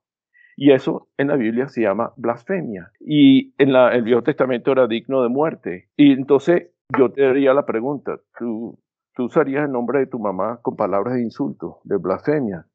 Y 0.56 0.72
eso 0.72 1.08
en 1.18 1.28
la 1.28 1.36
Biblia 1.36 1.68
se 1.68 1.82
llama 1.82 2.12
blasfemia. 2.16 2.92
Y 3.00 3.54
en 3.58 3.74
el 3.74 4.02
Viejo 4.02 4.22
Testamento 4.22 4.72
era 4.72 4.86
digno 4.86 5.22
de 5.22 5.28
muerte. 5.28 5.88
Y 5.96 6.12
entonces 6.12 6.70
yo 6.96 7.10
te 7.10 7.26
haría 7.26 7.54
la 7.54 7.66
pregunta, 7.66 8.18
¿tú, 8.38 8.78
¿tú 9.14 9.24
usarías 9.24 9.64
el 9.64 9.72
nombre 9.72 10.00
de 10.00 10.06
tu 10.06 10.18
mamá 10.18 10.60
con 10.62 10.76
palabras 10.76 11.14
de 11.14 11.22
insulto, 11.22 11.80
de 11.84 11.96
blasfemia? 11.96 12.66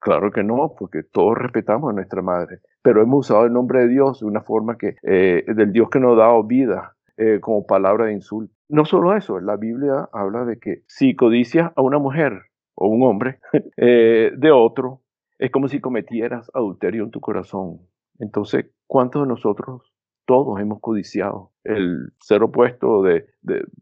Claro 0.00 0.30
que 0.30 0.42
no, 0.42 0.74
porque 0.78 1.02
todos 1.02 1.36
respetamos 1.36 1.90
a 1.90 1.92
nuestra 1.92 2.22
madre, 2.22 2.60
pero 2.82 3.02
hemos 3.02 3.26
usado 3.26 3.44
el 3.44 3.52
nombre 3.52 3.80
de 3.80 3.88
Dios 3.88 4.20
de 4.20 4.26
una 4.26 4.40
forma 4.40 4.78
que, 4.78 4.96
eh, 5.02 5.44
del 5.46 5.72
Dios 5.72 5.90
que 5.90 6.00
nos 6.00 6.16
dado 6.16 6.42
vida, 6.44 6.96
eh, 7.18 7.38
como 7.40 7.66
palabra 7.66 8.06
de 8.06 8.14
insulto. 8.14 8.54
No 8.70 8.86
solo 8.86 9.14
eso, 9.14 9.40
la 9.40 9.56
Biblia 9.56 10.08
habla 10.12 10.46
de 10.46 10.58
que 10.58 10.84
si 10.86 11.14
codicias 11.14 11.70
a 11.76 11.82
una 11.82 11.98
mujer 11.98 12.44
o 12.74 12.88
un 12.88 13.02
hombre 13.02 13.40
eh, 13.76 14.32
de 14.34 14.50
otro, 14.50 15.02
es 15.38 15.50
como 15.50 15.68
si 15.68 15.80
cometieras 15.80 16.50
adulterio 16.54 17.04
en 17.04 17.10
tu 17.10 17.20
corazón. 17.20 17.80
Entonces, 18.18 18.70
¿cuántos 18.86 19.22
de 19.22 19.28
nosotros, 19.28 19.92
todos 20.30 20.60
hemos 20.60 20.78
codiciado 20.78 21.50
el 21.64 22.12
ser 22.20 22.44
opuesto 22.44 23.02
de, 23.02 23.26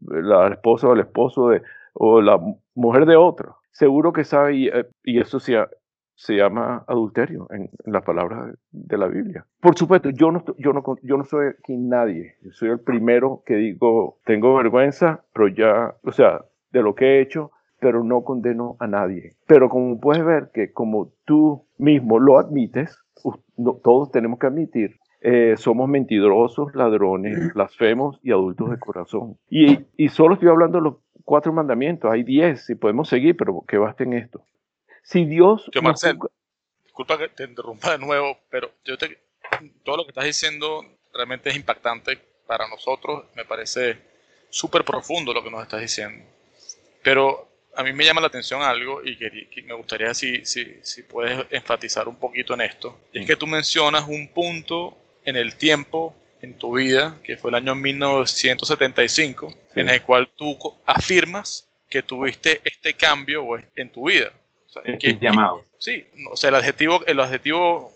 la 0.01 0.47
esposa 0.47 0.87
o 0.87 0.93
el 0.93 1.01
esposo 1.01 1.49
de, 1.49 1.61
o 1.93 2.21
la 2.21 2.41
mujer 2.73 3.05
de 3.05 3.15
otro? 3.15 3.57
Seguro 3.69 4.11
que 4.11 4.23
sabe, 4.23 4.55
y, 4.55 4.67
eh, 4.67 4.87
eso 5.03 5.39
se, 5.39 5.63
se, 6.15 6.35
llama 6.35 6.85
adulterio 6.87 7.45
en, 7.51 7.69
las 7.85 8.03
palabras 8.03 8.51
de, 8.71 8.97
la 8.97 9.05
Biblia. 9.05 9.45
Por 9.61 9.77
supuesto, 9.77 10.09
yo 10.09 10.31
no, 10.31 10.43
yo, 10.57 10.73
no, 10.73 10.83
yo 11.03 11.17
no 11.17 11.23
soy 11.23 11.49
aquí 11.49 11.77
nadie. 11.77 12.37
Yo 12.41 12.51
soy 12.51 12.69
el 12.69 12.79
primero 12.79 13.43
que 13.45 13.53
digo, 13.53 14.17
tengo 14.25 14.55
vergüenza, 14.55 15.23
pero 15.31 15.49
ya, 15.49 15.93
o 16.03 16.11
sea, 16.11 16.45
de 16.71 16.81
lo 16.81 16.95
que 16.95 17.05
he 17.05 17.21
hecho, 17.21 17.51
pero 17.79 18.03
no 18.03 18.23
condeno 18.23 18.75
a 18.79 18.87
nadie. 18.87 19.35
Pero 19.45 19.69
como 19.69 19.99
puedes 19.99 20.25
ver 20.25 20.49
que 20.51 20.73
como 20.73 21.13
tú 21.25 21.67
mismo 21.77 22.17
lo 22.17 22.39
admites, 22.39 22.97
todos 23.83 24.09
tenemos 24.09 24.39
que 24.39 24.47
admitir, 24.47 24.99
eh, 25.21 25.55
somos 25.57 25.89
mentirosos, 25.89 26.73
ladrones, 26.75 27.53
blasfemos 27.53 28.19
y 28.23 28.31
adultos 28.31 28.69
de 28.71 28.79
corazón. 28.79 29.37
Y, 29.49 29.79
y, 29.97 30.09
solo 30.09 30.35
estoy 30.35 30.49
hablando 30.49 30.77
de 30.77 30.83
los 30.85 30.95
cuatro 31.25 31.51
mandamientos, 31.51 32.11
hay 32.11 32.23
diez, 32.23 32.65
si 32.65 32.75
podemos 32.75 33.09
seguir, 33.09 33.35
pero 33.35 33.63
que 33.67 33.77
basten 33.77 34.13
esto. 34.13 34.45
Si 35.03 35.25
Dios... 35.25 35.69
Yo, 35.73 35.81
Marcel, 35.81 36.17
disculpa 36.83 37.17
que 37.17 37.29
te 37.29 37.43
interrumpa 37.43 37.91
de 37.91 37.97
nuevo, 37.97 38.37
pero 38.49 38.71
yo 38.85 38.97
te, 38.97 39.19
todo 39.83 39.97
lo 39.97 40.03
que 40.05 40.11
estás 40.11 40.25
diciendo 40.25 40.83
realmente 41.13 41.49
es 41.49 41.55
impactante 41.55 42.17
para 42.47 42.67
nosotros, 42.67 43.25
me 43.35 43.45
parece 43.45 43.97
súper 44.49 44.83
profundo 44.83 45.33
lo 45.33 45.43
que 45.43 45.51
nos 45.51 45.61
estás 45.61 45.81
diciendo. 45.81 46.25
Pero 47.03 47.47
a 47.75 47.83
mí 47.83 47.93
me 47.93 48.03
llama 48.03 48.21
la 48.21 48.27
atención 48.27 48.61
algo 48.61 49.01
y 49.03 49.17
que, 49.17 49.61
me 49.63 49.73
gustaría 49.73 50.13
si, 50.13 50.43
si, 50.45 50.79
si, 50.81 51.03
puedes 51.03 51.45
enfatizar 51.51 52.07
un 52.07 52.15
poquito 52.15 52.53
en 52.53 52.61
esto. 52.61 52.99
Es 53.13 53.25
que 53.25 53.35
tú 53.35 53.47
mencionas 53.47 54.07
un 54.07 54.27
punto 54.29 54.97
en 55.25 55.35
el 55.35 55.55
tiempo 55.55 56.15
en 56.41 56.57
tu 56.57 56.77
vida, 56.77 57.17
que 57.23 57.37
fue 57.37 57.51
el 57.51 57.55
año 57.55 57.75
1975, 57.75 59.53
en 59.75 59.89
el 59.89 60.01
cual 60.03 60.29
tú 60.35 60.57
afirmas 60.85 61.67
que 61.89 62.01
tuviste 62.01 62.61
este 62.63 62.93
cambio 62.93 63.45
en 63.75 63.91
tu 63.91 64.07
vida. 64.07 64.31
O 64.75 64.97
que, 64.97 65.17
llamado. 65.19 65.65
Sí, 65.77 66.05
o 66.31 66.37
sea, 66.37 66.49
el 66.49 66.55
adjetivo, 66.55 67.03
el 67.05 67.19
adjetivo 67.19 67.91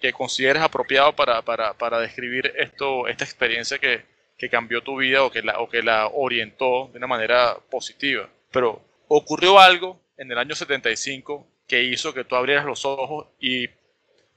que 0.00 0.12
consideres 0.12 0.62
apropiado 0.62 1.14
para, 1.14 1.42
para, 1.42 1.74
para 1.74 2.00
describir 2.00 2.52
esto, 2.56 3.06
esta 3.08 3.24
experiencia 3.24 3.78
que, 3.78 4.02
que 4.38 4.48
cambió 4.48 4.82
tu 4.82 4.96
vida 4.96 5.24
o 5.24 5.30
que, 5.30 5.42
la, 5.42 5.58
o 5.58 5.68
que 5.68 5.82
la 5.82 6.06
orientó 6.06 6.88
de 6.92 6.98
una 6.98 7.06
manera 7.06 7.58
positiva. 7.70 8.28
Pero 8.50 8.80
ocurrió 9.08 9.58
algo 9.58 10.00
en 10.16 10.30
el 10.30 10.38
año 10.38 10.54
75 10.54 11.46
que 11.66 11.82
hizo 11.82 12.14
que 12.14 12.24
tú 12.24 12.36
abrieras 12.36 12.64
los 12.64 12.84
ojos 12.84 13.26
y 13.40 13.68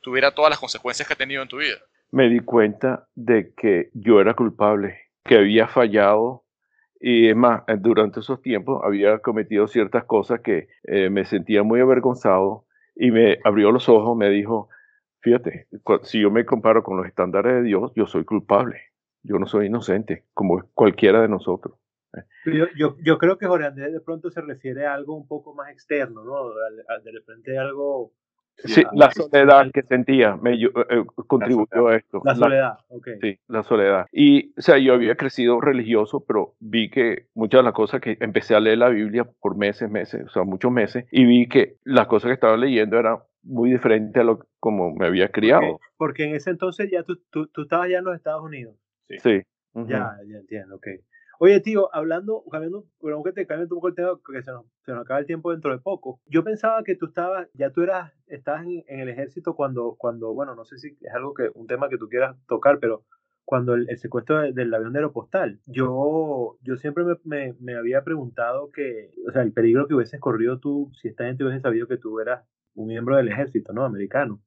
tuviera 0.01 0.31
todas 0.31 0.49
las 0.49 0.59
consecuencias 0.59 1.07
que 1.07 1.13
ha 1.13 1.17
tenido 1.17 1.41
en 1.41 1.47
tu 1.47 1.57
vida. 1.57 1.77
Me 2.11 2.29
di 2.29 2.39
cuenta 2.39 3.07
de 3.15 3.53
que 3.55 3.89
yo 3.93 4.19
era 4.19 4.33
culpable, 4.33 4.97
que 5.23 5.37
había 5.37 5.67
fallado 5.67 6.43
y 7.03 7.29
es 7.29 7.35
más, 7.35 7.63
durante 7.79 8.19
esos 8.19 8.41
tiempos 8.43 8.81
había 8.83 9.19
cometido 9.19 9.67
ciertas 9.67 10.03
cosas 10.03 10.41
que 10.41 10.67
eh, 10.83 11.09
me 11.09 11.25
sentía 11.25 11.63
muy 11.63 11.79
avergonzado 11.79 12.65
y 12.95 13.09
me 13.09 13.39
abrió 13.43 13.71
los 13.71 13.89
ojos, 13.89 14.15
me 14.15 14.29
dijo, 14.29 14.69
fíjate, 15.21 15.67
si 16.03 16.21
yo 16.21 16.29
me 16.29 16.45
comparo 16.45 16.83
con 16.83 16.97
los 16.97 17.07
estándares 17.07 17.55
de 17.55 17.63
Dios, 17.63 17.91
yo 17.95 18.05
soy 18.05 18.23
culpable. 18.23 18.79
Yo 19.23 19.37
no 19.39 19.47
soy 19.47 19.67
inocente, 19.67 20.25
como 20.33 20.63
cualquiera 20.73 21.21
de 21.21 21.27
nosotros. 21.27 21.75
Yo, 22.45 22.65
yo, 22.75 22.97
yo, 23.03 23.17
creo 23.17 23.37
que 23.37 23.47
Jorge 23.47 23.67
Andrés 23.67 23.93
de 23.93 24.01
pronto 24.01 24.29
se 24.29 24.41
refiere 24.41 24.85
a 24.85 24.93
algo 24.93 25.15
un 25.15 25.27
poco 25.27 25.53
más 25.55 25.71
externo, 25.71 26.23
¿no? 26.23 26.49
De 27.03 27.11
repente 27.11 27.57
algo... 27.57 28.13
Sí, 28.57 28.83
la 28.93 29.11
soledad 29.11 29.71
que 29.73 29.81
sentía 29.83 30.35
me 30.35 30.53
eh, 30.53 30.69
eh, 30.89 31.03
contribuyó 31.27 31.87
a 31.87 31.95
esto. 31.95 32.21
La 32.23 32.35
soledad, 32.35 32.77
ok. 32.89 33.07
Sí, 33.19 33.39
la 33.47 33.63
soledad. 33.63 34.05
Y, 34.11 34.53
o 34.57 34.61
sea, 34.61 34.77
yo 34.77 34.93
había 34.93 35.15
crecido 35.15 35.59
religioso, 35.59 36.23
pero 36.25 36.53
vi 36.59 36.89
que 36.89 37.27
muchas 37.33 37.59
de 37.59 37.63
las 37.63 37.73
cosas 37.73 38.01
que 38.01 38.17
empecé 38.19 38.55
a 38.55 38.59
leer 38.59 38.77
la 38.77 38.89
Biblia 38.89 39.27
por 39.39 39.57
meses, 39.57 39.89
meses, 39.89 40.25
o 40.27 40.29
sea, 40.29 40.43
muchos 40.43 40.71
meses, 40.71 41.05
y 41.11 41.25
vi 41.25 41.47
que 41.47 41.77
las 41.83 42.07
cosas 42.07 42.29
que 42.29 42.33
estaba 42.33 42.57
leyendo 42.57 42.99
eran 42.99 43.17
muy 43.43 43.71
diferentes 43.71 44.21
a 44.21 44.23
lo 44.23 44.45
como 44.59 44.93
me 44.93 45.07
había 45.07 45.29
criado. 45.29 45.79
Porque, 45.97 46.25
en 46.25 46.35
ese 46.35 46.51
entonces 46.51 46.89
ya 46.91 47.03
tú, 47.03 47.17
tú, 47.31 47.47
tú, 47.47 47.63
estabas 47.63 47.89
ya 47.89 47.97
en 47.97 48.05
los 48.05 48.15
Estados 48.15 48.43
Unidos. 48.43 48.75
Sí. 49.07 49.17
sí. 49.17 49.41
Ya, 49.73 50.17
ya 50.27 50.37
entiendo, 50.37 50.75
ok. 50.75 50.87
Oye, 51.43 51.59
tío, 51.59 51.89
hablando, 51.91 52.43
cambiando, 52.51 52.85
pero 53.01 53.23
que 53.23 53.31
te 53.31 53.47
cambie 53.47 53.63
un 53.63 53.69
poco 53.69 53.87
el 53.87 53.95
tema, 53.95 54.11
porque 54.23 54.43
se 54.43 54.51
nos, 54.51 54.67
se 54.85 54.91
acaba 54.91 55.19
el 55.19 55.25
tiempo 55.25 55.49
dentro 55.49 55.71
de 55.71 55.79
poco. 55.79 56.21
Yo 56.27 56.43
pensaba 56.43 56.83
que 56.83 56.95
tú 56.95 57.07
estabas, 57.07 57.49
ya 57.55 57.71
tú 57.71 57.81
eras, 57.81 58.13
estabas 58.27 58.67
en, 58.67 58.99
el 58.99 59.09
ejército 59.09 59.55
cuando, 59.55 59.95
cuando, 59.97 60.35
bueno, 60.35 60.53
no 60.53 60.65
sé 60.65 60.77
si 60.77 60.89
es 61.01 61.13
algo 61.15 61.33
que, 61.33 61.49
un 61.55 61.65
tema 61.65 61.89
que 61.89 61.97
tú 61.97 62.07
quieras 62.09 62.37
tocar, 62.47 62.77
pero 62.77 63.05
cuando 63.43 63.73
el, 63.73 63.87
secuestro 63.97 64.53
del 64.53 64.71
avión 64.71 64.93
de 64.93 64.99
aeropostal, 64.99 65.59
yo, 65.65 66.59
yo 66.61 66.77
siempre 66.77 67.03
me, 67.05 67.15
me, 67.23 67.55
me, 67.59 67.75
había 67.75 68.03
preguntado 68.03 68.69
que, 68.71 69.09
o 69.27 69.31
sea, 69.31 69.41
el 69.41 69.51
peligro 69.51 69.87
que 69.87 69.95
hubieses 69.95 70.19
corrido 70.19 70.59
tú, 70.59 70.91
si 71.01 71.07
esta 71.07 71.23
gente 71.23 71.43
hubiese 71.43 71.61
sabido 71.61 71.87
que 71.87 71.97
tú 71.97 72.19
eras 72.19 72.45
un 72.75 72.85
miembro 72.85 73.17
del 73.17 73.29
ejército, 73.29 73.73
¿no? 73.73 73.83
Americano. 73.83 74.43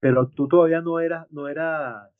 Pero 0.00 0.30
tú 0.30 0.48
todavía 0.48 0.80
no 0.80 0.98
eras, 0.98 1.30
no 1.30 1.46
eras, 1.46 2.10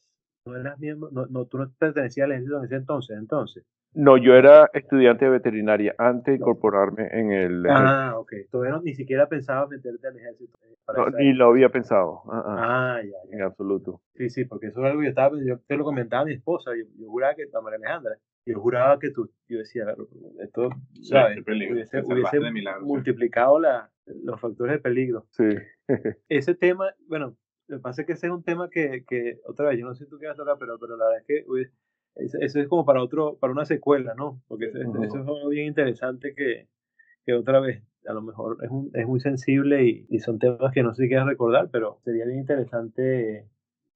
no 0.44 0.55
eras 0.55 0.79
miembro, 0.79 1.09
no, 1.12 1.25
no, 1.29 1.46
tú 1.46 1.57
no 1.57 1.72
pertenecías 1.79 2.27
al 2.27 2.33
ejército 2.33 2.59
en 2.59 2.64
ese 2.66 2.77
entonces, 2.77 3.16
entonces. 3.16 3.64
No, 3.95 4.17
yo 4.17 4.35
era 4.35 4.71
estudiante 4.73 5.27
de 5.27 5.33
veterinaria 5.33 5.95
antes 5.99 6.33
de 6.33 6.37
incorporarme 6.37 7.09
en 7.13 7.31
el 7.31 7.67
Ah, 7.69 8.15
ok. 8.17 8.33
Todavía 8.51 8.81
ni 8.83 8.95
siquiera 8.95 9.29
pensaba 9.29 9.67
meterte 9.67 10.07
al 10.09 10.17
ejército. 10.17 10.59
Eh, 10.63 10.77
no, 10.97 11.11
ni 11.11 11.33
lo 11.35 11.49
había 11.49 11.69
pensado. 11.69 12.23
Ah, 12.31 12.43
ah. 12.47 12.97
ah 12.97 13.03
ya, 13.03 13.37
En 13.37 13.43
absoluto. 13.43 14.01
Sí, 14.15 14.31
sí, 14.31 14.45
porque 14.47 14.69
eso 14.69 14.81
es 14.81 14.87
algo 14.87 15.01
que 15.01 15.07
yo 15.07 15.11
estaba, 15.11 15.37
yo 15.45 15.59
te 15.59 15.77
lo 15.77 15.85
comentaba 15.85 16.23
a 16.23 16.27
mi 16.27 16.33
esposa, 16.33 16.71
yo, 16.75 17.07
juraba 17.07 17.35
que, 17.35 17.45
a 17.53 17.61
María 17.61 17.79
Alejandra, 17.79 18.17
yo 18.47 18.59
juraba 18.59 18.99
que 18.99 19.11
tú, 19.11 19.31
yo 19.47 19.59
decía, 19.59 19.85
esto, 20.43 20.71
¿sabes? 21.03 21.39
hubiese, 21.47 22.03
multiplicado 22.81 23.61
la, 23.61 23.91
los 24.07 24.41
factores 24.41 24.75
de 24.75 24.81
peligro. 24.81 25.27
Sí. 25.31 25.49
ese 26.29 26.55
tema, 26.55 26.95
bueno, 27.09 27.37
lo 27.69 27.77
que 27.77 27.83
pasa 27.83 28.03
es 28.03 28.07
que 28.07 28.15
ese 28.15 28.27
es 28.27 28.33
un 28.33 28.43
tema 28.43 28.69
que, 28.71 29.05
que 29.07 29.39
otra 29.47 29.69
vez, 29.69 29.79
yo 29.79 29.87
no 29.87 29.95
sé 29.95 30.05
si 30.05 30.11
tú 30.11 30.19
quieras 30.19 30.37
tocar, 30.37 30.57
pero, 30.59 30.79
pero 30.79 30.97
la 30.97 31.07
verdad 31.07 31.21
es 31.21 31.27
que 31.27 31.45
eso 32.16 32.61
es 32.61 32.68
como 32.68 32.85
para 32.85 33.03
otro, 33.03 33.37
para 33.38 33.53
una 33.53 33.64
secuela, 33.64 34.14
¿no? 34.14 34.42
Porque 34.48 34.66
eso, 34.66 34.81
es 34.81 35.14
algo 35.14 35.48
bien 35.48 35.66
interesante 35.66 36.35
que, 36.35 36.68
que, 37.25 37.35
otra 37.35 37.61
vez, 37.61 37.83
a 38.07 38.12
lo 38.12 38.22
mejor 38.22 38.59
es, 38.62 38.70
es 38.94 39.07
muy 39.07 39.20
sensible 39.20 39.85
y, 39.85 40.07
y, 40.09 40.18
son 40.18 40.38
temas 40.38 40.72
que 40.72 40.83
no 40.83 40.92
sé 40.94 41.05
si 41.05 41.09
quieres 41.09 41.27
recordar, 41.27 41.70
pero 41.70 41.98
sería 42.05 42.27
bien 42.27 42.40
interesante 42.40 43.48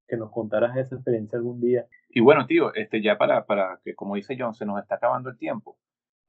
que 0.07 0.17
nos 0.17 0.31
contaras 0.31 0.75
esa 0.77 0.95
experiencia 0.95 1.37
algún 1.37 1.59
día. 1.59 1.85
Y 2.09 2.21
bueno, 2.21 2.47
tío, 2.47 2.73
este, 2.73 3.01
ya 3.01 3.17
para, 3.17 3.45
para 3.45 3.79
que, 3.83 3.93
como 3.93 4.15
dice 4.15 4.35
John, 4.39 4.53
se 4.53 4.65
nos 4.65 4.79
está 4.79 4.95
acabando 4.95 5.29
el 5.29 5.37
tiempo. 5.37 5.77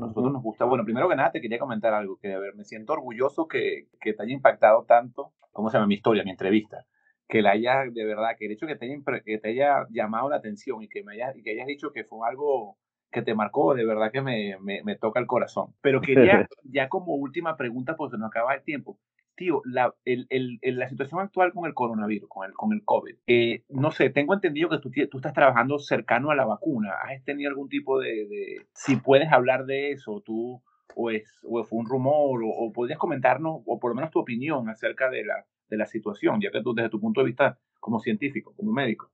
Nosotros 0.00 0.32
nos 0.32 0.42
gusta, 0.42 0.64
bueno, 0.64 0.84
primero 0.84 1.08
que 1.08 1.16
nada 1.16 1.32
te 1.32 1.40
quería 1.40 1.58
comentar 1.58 1.92
algo, 1.92 2.18
que 2.18 2.32
a 2.32 2.38
ver, 2.38 2.54
me 2.54 2.64
siento 2.64 2.92
orgulloso 2.92 3.48
que, 3.48 3.88
que 4.00 4.12
te 4.12 4.22
haya 4.22 4.32
impactado 4.32 4.84
tanto, 4.84 5.32
¿cómo 5.52 5.70
se 5.70 5.76
llama 5.76 5.88
mi 5.88 5.94
historia, 5.94 6.22
mi 6.22 6.30
entrevista? 6.30 6.86
Que 7.28 7.42
la 7.42 7.50
haya, 7.50 7.84
de 7.84 8.04
verdad, 8.04 8.36
que 8.38 8.46
el 8.46 8.52
hecho 8.52 8.66
que 8.66 8.76
te 8.76 8.86
haya, 8.86 9.22
que 9.24 9.38
te 9.38 9.48
haya 9.50 9.86
llamado 9.90 10.30
la 10.30 10.36
atención 10.36 10.82
y 10.82 10.88
que, 10.88 11.04
me 11.04 11.12
haya, 11.12 11.36
y 11.36 11.42
que 11.42 11.50
hayas 11.50 11.66
dicho 11.66 11.92
que 11.92 12.04
fue 12.04 12.26
algo 12.26 12.78
que 13.10 13.22
te 13.22 13.34
marcó, 13.34 13.74
de 13.74 13.86
verdad 13.86 14.10
que 14.10 14.22
me, 14.22 14.56
me, 14.60 14.96
toca 14.96 15.20
el 15.20 15.26
corazón. 15.26 15.74
Pero 15.80 16.00
quería, 16.00 16.48
ya 16.64 16.88
como 16.88 17.14
última 17.14 17.56
pregunta, 17.56 17.96
porque 17.96 18.16
se 18.16 18.18
nos 18.18 18.28
acaba 18.28 18.54
el 18.54 18.62
tiempo, 18.62 18.98
tío, 19.34 19.62
la, 19.64 19.94
el, 20.04 20.26
el, 20.30 20.58
la 20.62 20.88
situación 20.88 21.20
actual 21.20 21.52
con 21.52 21.66
el 21.66 21.74
coronavirus, 21.74 22.28
con 22.28 22.46
el, 22.46 22.52
con 22.54 22.72
el 22.72 22.82
COVID, 22.84 23.16
eh, 23.26 23.62
no 23.68 23.90
sé, 23.90 24.10
tengo 24.10 24.34
entendido 24.34 24.68
que 24.68 24.78
tú, 24.78 24.90
tú, 24.90 25.18
estás 25.18 25.32
trabajando 25.32 25.78
cercano 25.78 26.30
a 26.30 26.34
la 26.34 26.44
vacuna. 26.44 26.94
¿Has 27.02 27.22
tenido 27.24 27.50
algún 27.50 27.68
tipo 27.68 28.00
de, 28.00 28.26
de 28.26 28.66
si 28.72 28.96
puedes 28.96 29.30
hablar 29.30 29.64
de 29.66 29.92
eso, 29.92 30.22
tú, 30.24 30.62
o, 30.94 31.10
es, 31.10 31.38
o 31.44 31.62
fue 31.64 31.78
un 31.78 31.86
rumor, 31.86 32.42
o, 32.42 32.48
o 32.48 32.72
podrías 32.72 32.98
comentarnos, 32.98 33.62
o 33.64 33.78
por 33.78 33.90
lo 33.90 33.94
menos 33.94 34.10
tu 34.10 34.18
opinión 34.18 34.68
acerca 34.68 35.08
de 35.08 35.24
la, 35.24 35.46
de 35.68 35.76
la 35.76 35.86
situación, 35.86 36.40
ya 36.40 36.50
que 36.50 36.62
tú 36.62 36.74
desde 36.74 36.90
tu 36.90 37.00
punto 37.00 37.20
de 37.20 37.26
vista 37.26 37.58
como 37.80 38.00
científico, 38.00 38.52
como 38.56 38.72
médico. 38.72 39.10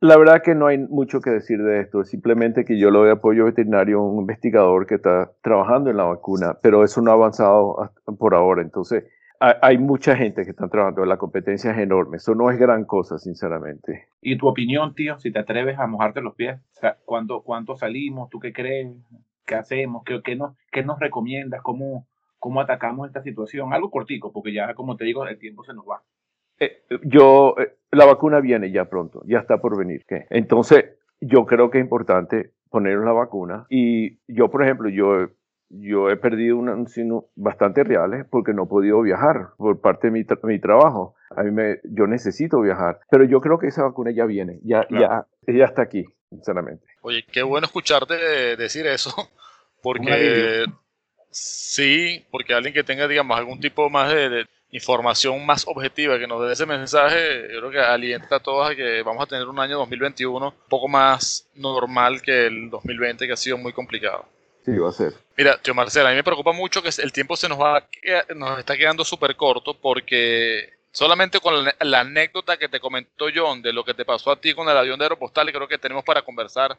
La 0.00 0.16
verdad 0.16 0.42
que 0.42 0.54
no 0.54 0.66
hay 0.66 0.78
mucho 0.78 1.20
que 1.20 1.30
decir 1.30 1.62
de 1.62 1.80
esto, 1.80 2.02
simplemente 2.04 2.64
que 2.64 2.78
yo 2.78 2.90
lo 2.90 3.04
de 3.04 3.12
apoyo 3.12 3.44
veterinario, 3.44 4.02
un 4.02 4.20
investigador 4.20 4.86
que 4.86 4.96
está 4.96 5.30
trabajando 5.42 5.90
en 5.90 5.96
la 5.96 6.04
vacuna, 6.04 6.58
pero 6.60 6.82
eso 6.82 7.00
no 7.00 7.12
ha 7.12 7.14
avanzado 7.14 7.92
por 8.18 8.34
ahora, 8.34 8.62
entonces 8.62 9.04
hay 9.40 9.78
mucha 9.78 10.16
gente 10.16 10.44
que 10.44 10.50
está 10.50 10.68
trabajando, 10.68 11.04
la 11.06 11.16
competencia 11.16 11.70
es 11.70 11.78
enorme, 11.78 12.18
eso 12.18 12.34
no 12.34 12.50
es 12.50 12.58
gran 12.58 12.84
cosa, 12.84 13.18
sinceramente. 13.18 14.08
¿Y 14.20 14.36
tu 14.36 14.46
opinión, 14.46 14.94
tío, 14.94 15.18
si 15.18 15.32
te 15.32 15.38
atreves 15.38 15.78
a 15.78 15.86
mojarte 15.86 16.20
los 16.20 16.34
pies? 16.34 16.60
¿cuánto, 17.06 17.42
¿Cuánto 17.42 17.74
salimos? 17.74 18.28
¿Tú 18.28 18.38
qué 18.38 18.52
crees? 18.52 18.92
¿Qué 19.46 19.54
hacemos? 19.54 20.02
¿Qué, 20.04 20.20
qué, 20.22 20.36
nos, 20.36 20.56
qué 20.70 20.84
nos 20.84 20.98
recomiendas? 20.98 21.62
¿Cómo, 21.62 22.06
cómo 22.40 22.60
atacamos 22.60 23.06
esta 23.06 23.22
situación. 23.22 23.72
Algo 23.72 23.90
cortico, 23.90 24.32
porque 24.32 24.52
ya, 24.52 24.74
como 24.74 24.96
te 24.96 25.04
digo, 25.04 25.24
el 25.24 25.38
tiempo 25.38 25.62
se 25.62 25.74
nos 25.74 25.84
va. 25.84 26.02
Eh, 26.58 26.82
yo, 27.04 27.54
eh, 27.58 27.76
la 27.92 28.06
vacuna 28.06 28.40
viene 28.40 28.72
ya 28.72 28.86
pronto, 28.86 29.22
ya 29.26 29.38
está 29.38 29.58
por 29.58 29.78
venir. 29.78 30.04
Entonces, 30.30 30.96
yo 31.20 31.46
creo 31.46 31.70
que 31.70 31.78
es 31.78 31.84
importante 31.84 32.52
poner 32.70 32.98
la 32.98 33.12
vacuna. 33.12 33.66
Y 33.68 34.18
yo, 34.26 34.50
por 34.50 34.64
ejemplo, 34.64 34.88
yo, 34.88 35.28
yo 35.68 36.10
he 36.10 36.16
perdido 36.16 36.56
un 36.56 36.88
signo 36.88 37.26
bastante 37.36 37.84
reales 37.84 38.26
porque 38.28 38.52
no 38.52 38.64
he 38.64 38.68
podido 38.68 39.00
viajar 39.02 39.50
por 39.56 39.80
parte 39.80 40.10
de 40.10 40.12
mi, 40.12 40.26
mi, 40.44 40.58
trabajo. 40.58 41.14
A 41.30 41.42
mí 41.42 41.50
me, 41.50 41.78
yo 41.84 42.06
necesito 42.06 42.60
viajar, 42.60 43.00
pero 43.10 43.24
yo 43.24 43.40
creo 43.40 43.58
que 43.58 43.68
esa 43.68 43.84
vacuna 43.84 44.10
ya 44.10 44.26
viene, 44.26 44.58
ya, 44.62 44.86
ya, 44.90 45.26
ya 45.46 45.64
está 45.64 45.82
aquí, 45.82 46.04
sinceramente. 46.28 46.84
Oye, 47.02 47.24
qué 47.30 47.42
bueno 47.42 47.66
escucharte 47.66 48.14
decir 48.56 48.86
eso, 48.86 49.10
porque 49.82 50.64
Sí, 51.30 52.24
porque 52.30 52.54
alguien 52.54 52.74
que 52.74 52.84
tenga, 52.84 53.06
digamos, 53.06 53.38
algún 53.38 53.60
tipo 53.60 53.88
más 53.88 54.12
de, 54.12 54.46
información 54.72 55.44
más 55.44 55.66
objetiva 55.66 56.18
que 56.18 56.26
nos 56.26 56.46
dé 56.46 56.52
ese 56.52 56.66
mensaje, 56.66 57.48
yo 57.52 57.58
creo 57.58 57.70
que 57.70 57.80
alienta 57.80 58.36
a 58.36 58.40
todos 58.40 58.70
a 58.70 58.74
que 58.74 59.02
vamos 59.02 59.22
a 59.22 59.26
tener 59.26 59.48
un 59.48 59.58
año 59.58 59.78
2021 59.78 60.46
un 60.46 60.54
poco 60.68 60.88
más 60.88 61.48
normal 61.54 62.22
que 62.22 62.46
el 62.46 62.70
2020, 62.70 63.26
que 63.26 63.32
ha 63.32 63.36
sido 63.36 63.58
muy 63.58 63.72
complicado. 63.72 64.26
Sí, 64.64 64.76
va 64.76 64.90
a 64.90 64.92
ser. 64.92 65.14
Mira, 65.36 65.58
tío 65.60 65.74
Marcela, 65.74 66.10
a 66.10 66.12
mí 66.12 66.16
me 66.16 66.24
preocupa 66.24 66.52
mucho 66.52 66.82
que 66.82 66.90
el 66.98 67.12
tiempo 67.12 67.36
se 67.36 67.48
nos 67.48 67.58
va 67.58 67.86
nos 68.36 68.58
está 68.58 68.76
quedando 68.76 69.04
súper 69.04 69.34
corto 69.34 69.74
porque 69.74 70.74
solamente 70.92 71.40
con 71.40 71.64
la, 71.64 72.00
anécdota 72.00 72.56
que 72.56 72.68
te 72.68 72.80
comentó 72.80 73.26
John 73.34 73.62
de 73.62 73.72
lo 73.72 73.84
que 73.84 73.94
te 73.94 74.04
pasó 74.04 74.30
a 74.30 74.40
ti 74.40 74.54
con 74.54 74.68
el 74.68 74.76
avión 74.76 74.98
de 74.98 75.06
Aeropostal, 75.06 75.50
creo 75.50 75.66
que 75.66 75.78
tenemos 75.78 76.04
para 76.04 76.22
conversar 76.22 76.76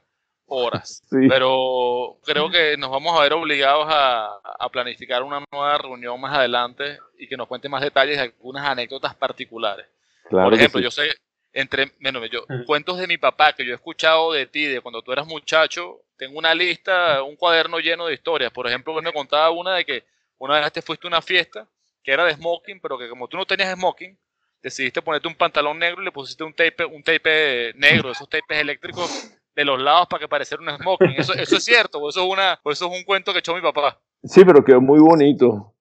horas. 0.52 1.04
Pero 1.10 2.18
creo 2.24 2.50
que 2.50 2.78
nos 2.78 2.92
vamos 2.92 3.18
a 3.18 3.24
ver 3.24 3.34
obligados 3.34 3.88
a, 3.90 4.38
planificar 4.72 5.24
una 5.24 5.44
nueva 5.52 5.78
reunión 5.80 6.20
más 6.22 6.38
adelante 6.38 6.98
y 7.18 7.28
que 7.28 7.36
nos 7.36 7.48
cuente 7.48 7.68
más 7.68 7.82
detalles 7.82 8.18
de 8.18 8.24
algunas 8.24 8.66
anécdotas 8.66 9.14
particulares. 9.16 9.86
Por 10.30 10.54
ejemplo, 10.54 10.80
yo 10.80 10.90
sé, 10.90 11.10
entre, 11.52 11.92
bueno, 12.00 12.26
yo, 12.26 12.46
cuentos 12.66 12.98
de 12.98 13.08
mi 13.08 13.18
papá 13.18 13.52
que 13.52 13.66
yo 13.66 13.74
he 13.74 13.76
escuchado 13.76 14.32
de 14.32 14.46
ti, 14.46 14.66
de 14.66 14.80
cuando 14.80 15.02
tú 15.02 15.12
eras 15.12 15.28
muchacho, 15.28 16.04
tengo 16.16 16.40
una 16.40 16.56
lista, 16.56 17.22
un 17.24 17.36
cuaderno 17.36 17.80
lleno 17.80 18.06
de 18.06 18.14
historias. 18.14 18.52
Por 18.52 18.66
ejemplo, 18.66 18.94
me 19.02 19.12
contaba 19.12 19.50
una 19.52 19.76
de 19.76 19.84
que 19.84 20.06
una 20.38 20.60
vez 20.60 20.72
te 20.72 20.82
fuiste 20.82 21.08
a 21.08 21.10
una 21.10 21.22
fiesta 21.22 21.68
que 22.04 22.12
era 22.14 22.24
de 22.24 22.34
smoking, 22.34 22.80
pero 22.80 22.98
que 22.98 23.10
como 23.10 23.28
tú 23.28 23.36
no 23.36 23.46
tenías 23.46 23.74
smoking, 23.74 24.18
decidiste 24.62 25.02
ponerte 25.02 25.28
un 25.28 25.36
pantalón 25.36 25.78
negro 25.80 26.02
y 26.02 26.06
le 26.06 26.12
pusiste 26.12 26.44
un 26.44 26.54
tape, 26.54 26.86
un 26.86 27.04
tape 27.04 27.74
negro, 27.76 28.12
esos 28.12 28.30
tapes 28.30 28.58
eléctricos 28.58 29.32
de 29.62 29.66
los 29.66 29.82
lados 29.82 30.08
para 30.10 30.22
que 30.22 30.28
pareciera 30.28 30.62
un 30.62 30.78
smoking. 30.78 31.16
Eso, 31.18 31.34
eso 31.34 31.58
es 31.58 31.64
cierto, 31.64 32.00
o 32.00 32.10
eso 32.10 32.24
es, 32.24 32.32
una, 32.32 32.54
eso 32.54 32.86
es 32.86 33.00
un 33.00 33.04
cuento 33.04 33.32
que 33.32 33.40
echó 33.40 33.56
mi 33.56 33.62
papá. 33.62 34.00
Sí, 34.24 34.44
pero 34.46 34.64
quedó 34.64 34.82
muy 34.82 35.00
bonito. 35.00 35.74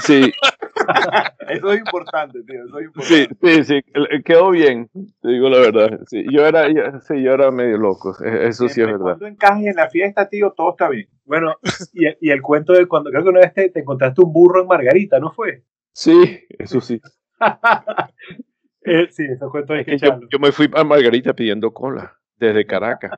Sí. 0.00 0.32
eso 1.48 1.72
es 1.72 1.78
importante, 1.78 2.42
tío. 2.42 2.64
Eso 2.64 2.78
es 2.78 2.86
importante. 2.86 3.28
Sí, 3.40 3.64
sí, 3.64 3.82
sí, 3.82 4.22
quedó 4.24 4.50
bien, 4.50 4.90
te 5.20 5.28
digo 5.28 5.48
la 5.48 5.58
verdad. 5.58 6.00
Sí, 6.06 6.24
yo 6.30 6.44
era, 6.46 6.66
sí, 7.00 7.22
yo 7.22 7.32
era 7.32 7.50
medio 7.50 7.78
loco, 7.78 8.16
e, 8.24 8.48
eso 8.48 8.68
sí 8.68 8.80
es 8.80 8.86
verdad. 8.86 9.18
Cuando 9.18 9.26
encajes 9.26 9.66
en 9.66 9.76
la 9.76 9.88
fiesta, 9.88 10.28
tío, 10.28 10.52
todo 10.56 10.70
está 10.70 10.88
bien. 10.88 11.08
Bueno, 11.24 11.56
y, 11.92 12.06
y, 12.20 12.30
el 12.30 12.42
cuento 12.42 12.72
de 12.72 12.86
cuando 12.86 13.10
creo 13.10 13.22
que 13.22 13.30
una 13.30 13.40
vez 13.40 13.54
te, 13.54 13.70
te, 13.70 13.80
encontraste 13.80 14.20
un 14.20 14.32
burro 14.32 14.60
en 14.60 14.66
Margarita, 14.66 15.18
¿no 15.18 15.32
fue? 15.32 15.62
Sí, 15.92 16.40
eso 16.58 16.80
sí. 16.80 17.00
eh, 18.82 19.06
sí, 19.10 19.24
eso 19.24 19.50
cuento 19.50 19.74
es 19.74 19.86
que 19.86 19.96
yo, 19.98 20.20
yo, 20.30 20.38
me 20.38 20.52
fui 20.52 20.68
a 20.74 20.84
Margarita 20.84 21.32
pidiendo 21.32 21.72
cola. 21.72 22.18
Desde 22.36 22.66
Caracas. 22.66 23.12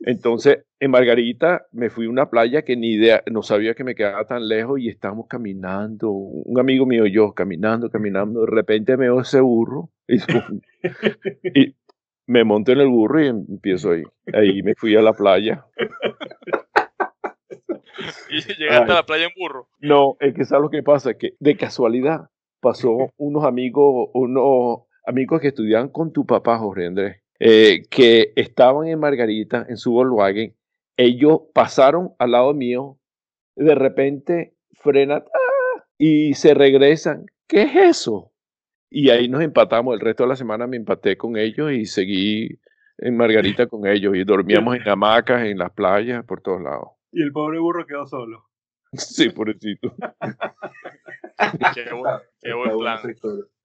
Entonces, 0.00 0.64
en 0.80 0.90
Margarita 0.90 1.66
me 1.72 1.90
fui 1.90 2.06
a 2.06 2.10
una 2.10 2.30
playa 2.30 2.62
que 2.62 2.76
ni 2.76 2.92
idea, 2.92 3.22
no 3.30 3.42
sabía 3.42 3.74
que 3.74 3.84
me 3.84 3.94
quedaba 3.94 4.26
tan 4.26 4.48
lejos 4.48 4.80
y 4.80 4.88
estábamos 4.88 5.26
caminando, 5.28 6.10
un 6.10 6.58
amigo 6.58 6.86
mío 6.86 7.06
y 7.06 7.12
yo, 7.12 7.32
caminando, 7.32 7.90
caminando, 7.90 8.40
de 8.40 8.50
repente 8.50 8.96
me 8.96 9.04
veo 9.04 9.20
ese 9.20 9.40
burro 9.40 9.90
y, 10.08 10.18
y 11.54 11.76
me 12.26 12.44
monto 12.44 12.72
en 12.72 12.80
el 12.80 12.88
burro 12.88 13.22
y 13.22 13.28
empiezo 13.28 13.92
ahí. 13.92 14.02
Ahí 14.32 14.62
me 14.62 14.74
fui 14.74 14.96
a 14.96 15.02
la 15.02 15.12
playa. 15.12 15.66
y 18.30 18.40
llegaste 18.54 18.92
a 18.92 18.96
la 18.96 19.06
playa 19.06 19.26
en 19.26 19.32
burro. 19.38 19.68
No, 19.80 20.16
es 20.20 20.34
que 20.34 20.44
sabes 20.44 20.62
lo 20.62 20.70
que 20.70 20.82
pasa, 20.82 21.14
que 21.14 21.34
de 21.38 21.56
casualidad 21.56 22.30
pasó 22.60 23.12
unos 23.16 23.44
amigos, 23.44 24.10
unos 24.14 24.82
amigos 25.06 25.40
que 25.40 25.48
estudiaban 25.48 25.88
con 25.88 26.12
tu 26.12 26.24
papá, 26.24 26.58
Jorge 26.58 26.86
Andrés, 26.86 27.21
eh, 27.44 27.88
que 27.90 28.32
estaban 28.36 28.86
en 28.86 29.00
Margarita, 29.00 29.66
en 29.68 29.76
su 29.76 29.90
Volkswagen. 29.90 30.54
Ellos 30.96 31.40
pasaron 31.52 32.12
al 32.20 32.30
lado 32.30 32.54
mío, 32.54 33.00
de 33.56 33.74
repente 33.74 34.54
frenan 34.74 35.24
¡ah! 35.26 35.84
y 35.98 36.34
se 36.34 36.54
regresan. 36.54 37.26
¿Qué 37.48 37.62
es 37.62 37.74
eso? 37.74 38.30
Y 38.88 39.10
ahí 39.10 39.28
nos 39.28 39.42
empatamos. 39.42 39.94
El 39.94 40.00
resto 40.00 40.22
de 40.22 40.28
la 40.28 40.36
semana 40.36 40.68
me 40.68 40.76
empaté 40.76 41.16
con 41.16 41.36
ellos 41.36 41.72
y 41.72 41.84
seguí 41.84 42.60
en 42.98 43.16
Margarita 43.16 43.66
con 43.66 43.88
ellos. 43.88 44.14
Y 44.14 44.22
dormíamos 44.22 44.76
en 44.76 44.88
hamacas, 44.88 45.44
en 45.44 45.58
las 45.58 45.72
playas, 45.72 46.24
por 46.24 46.42
todos 46.42 46.62
lados. 46.62 46.90
Y 47.10 47.22
el 47.22 47.32
pobre 47.32 47.58
burro 47.58 47.84
quedó 47.86 48.06
solo. 48.06 48.46
Sí, 48.92 49.30
pobrecito. 49.30 49.92
qué 51.74 51.92
buen, 51.92 52.20
qué 52.42 52.52
buen 52.52 52.78
plan. 52.78 53.00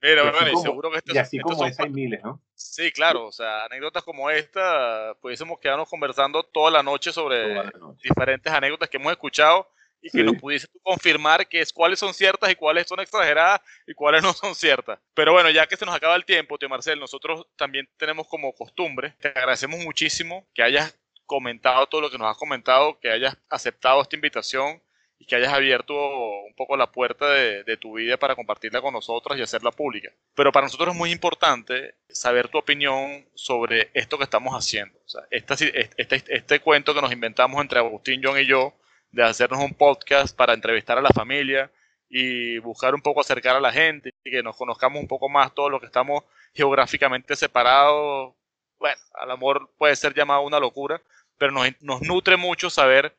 Mira, 0.01 0.31
bueno, 0.31 0.61
seguro 0.61 0.91
que 0.91 0.97
este, 0.97 1.13
y 1.15 1.17
así 1.17 1.39
como 1.39 1.65
esa 1.65 1.83
hay 1.83 1.89
miles, 1.89 2.21
¿no? 2.23 2.41
Sí, 2.53 2.91
claro, 2.91 3.25
o 3.25 3.31
sea, 3.31 3.65
anécdotas 3.65 4.03
como 4.03 4.29
esta, 4.29 5.15
pudiésemos 5.21 5.59
quedarnos 5.59 5.89
conversando 5.89 6.43
toda 6.43 6.69
la 6.69 6.83
noche 6.83 7.11
sobre 7.11 7.55
diferentes 8.03 8.51
anécdotas 8.51 8.89
que 8.89 8.97
hemos 8.97 9.11
escuchado 9.11 9.67
y 10.01 10.11
que 10.11 10.23
nos 10.23 10.37
pudiese 10.37 10.67
confirmar 10.83 11.47
que 11.47 11.61
es, 11.61 11.73
cuáles 11.73 11.97
son 11.97 12.13
ciertas 12.13 12.51
y 12.51 12.55
cuáles 12.55 12.87
son 12.87 12.99
exageradas 12.99 13.61
y 13.87 13.93
cuáles 13.93 14.21
no 14.21 14.33
son 14.33 14.53
ciertas. 14.53 14.99
Pero 15.13 15.33
bueno, 15.33 15.49
ya 15.49 15.65
que 15.65 15.75
se 15.75 15.85
nos 15.85 15.95
acaba 15.95 16.15
el 16.15 16.25
tiempo, 16.25 16.57
tío 16.57 16.69
Marcel, 16.69 16.99
nosotros 16.99 17.47
también 17.55 17.89
tenemos 17.97 18.27
como 18.27 18.53
costumbre, 18.53 19.15
te 19.19 19.29
agradecemos 19.29 19.79
muchísimo 19.79 20.47
que 20.53 20.61
hayas 20.61 20.97
comentado 21.25 21.87
todo 21.87 22.01
lo 22.01 22.09
que 22.09 22.17
nos 22.17 22.29
has 22.29 22.37
comentado, 22.37 22.99
que 22.99 23.09
hayas 23.09 23.37
aceptado 23.49 24.01
esta 24.01 24.15
invitación 24.15 24.81
y 25.19 25.25
que 25.25 25.35
hayas 25.35 25.53
abierto 25.53 25.93
un 25.95 26.53
poco 26.55 26.77
la 26.77 26.91
puerta 26.91 27.29
de, 27.29 27.77
tu 27.77 27.93
vida 27.93 28.17
para 28.17 28.35
compartirla 28.35 28.81
con 28.81 28.93
nosotros 28.93 29.37
y 29.37 29.41
hacerla 29.41 29.71
pública. 29.71 30.11
Pero 30.35 30.51
para 30.51 30.65
nosotros 30.65 30.89
es 30.89 30.95
muy 30.95 31.11
importante 31.11 31.95
saber 32.09 32.49
tu 32.49 32.57
opinión 32.57 33.25
sobre 33.33 33.89
esto 33.93 34.17
que 34.17 34.23
estamos 34.23 34.53
haciendo. 34.53 34.97
O 35.05 35.09
sea, 35.09 35.21
este, 35.31 35.89
este, 35.97 36.59
cuento 36.59 36.93
que 36.93 37.01
nos 37.01 37.11
inventamos 37.11 37.59
entre 37.61 37.79
Agustín, 37.79 38.21
John 38.23 38.39
y 38.39 38.45
yo, 38.45 38.73
de 39.11 39.23
hacernos 39.23 39.59
un 39.59 39.73
podcast 39.73 40.35
para 40.35 40.53
entrevistar 40.53 40.97
a 40.97 41.01
la 41.01 41.09
familia 41.09 41.71
y 42.09 42.59
buscar 42.59 42.93
un 42.95 43.01
poco 43.01 43.21
acercar 43.21 43.55
a 43.55 43.59
la 43.59 43.71
gente 43.71 44.11
y 44.23 44.31
que 44.31 44.43
nos 44.43 44.55
conozcamos 44.55 45.01
un 45.01 45.07
poco 45.07 45.29
más 45.29 45.53
todos 45.53 45.71
los 45.71 45.79
que 45.79 45.87
estamos 45.87 46.23
geográficamente 46.53 47.35
separados. 47.35 48.33
Bueno, 48.79 49.01
al 49.15 49.31
amor 49.31 49.71
puede 49.77 49.95
ser 49.95 50.13
llamado 50.13 50.41
una 50.41 50.59
locura, 50.59 51.01
pero 51.37 51.51
nos 51.51 52.01
nutre 52.01 52.37
mucho 52.37 52.69
saber 52.69 53.15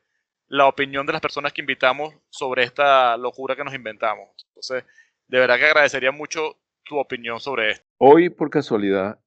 la 0.49 0.67
opinión 0.67 1.05
de 1.05 1.13
las 1.13 1.21
personas 1.21 1.53
que 1.53 1.61
invitamos 1.61 2.13
sobre 2.29 2.63
esta 2.63 3.15
locura 3.17 3.55
que 3.55 3.63
nos 3.63 3.73
inventamos. 3.73 4.29
Entonces, 4.49 4.83
de 5.27 5.39
verdad 5.39 5.57
que 5.57 5.65
agradecería 5.65 6.11
mucho 6.11 6.57
tu 6.83 6.97
opinión 6.97 7.39
sobre 7.39 7.71
esto. 7.71 7.85
Hoy, 7.99 8.29
por 8.29 8.49
casualidad, 8.49 9.19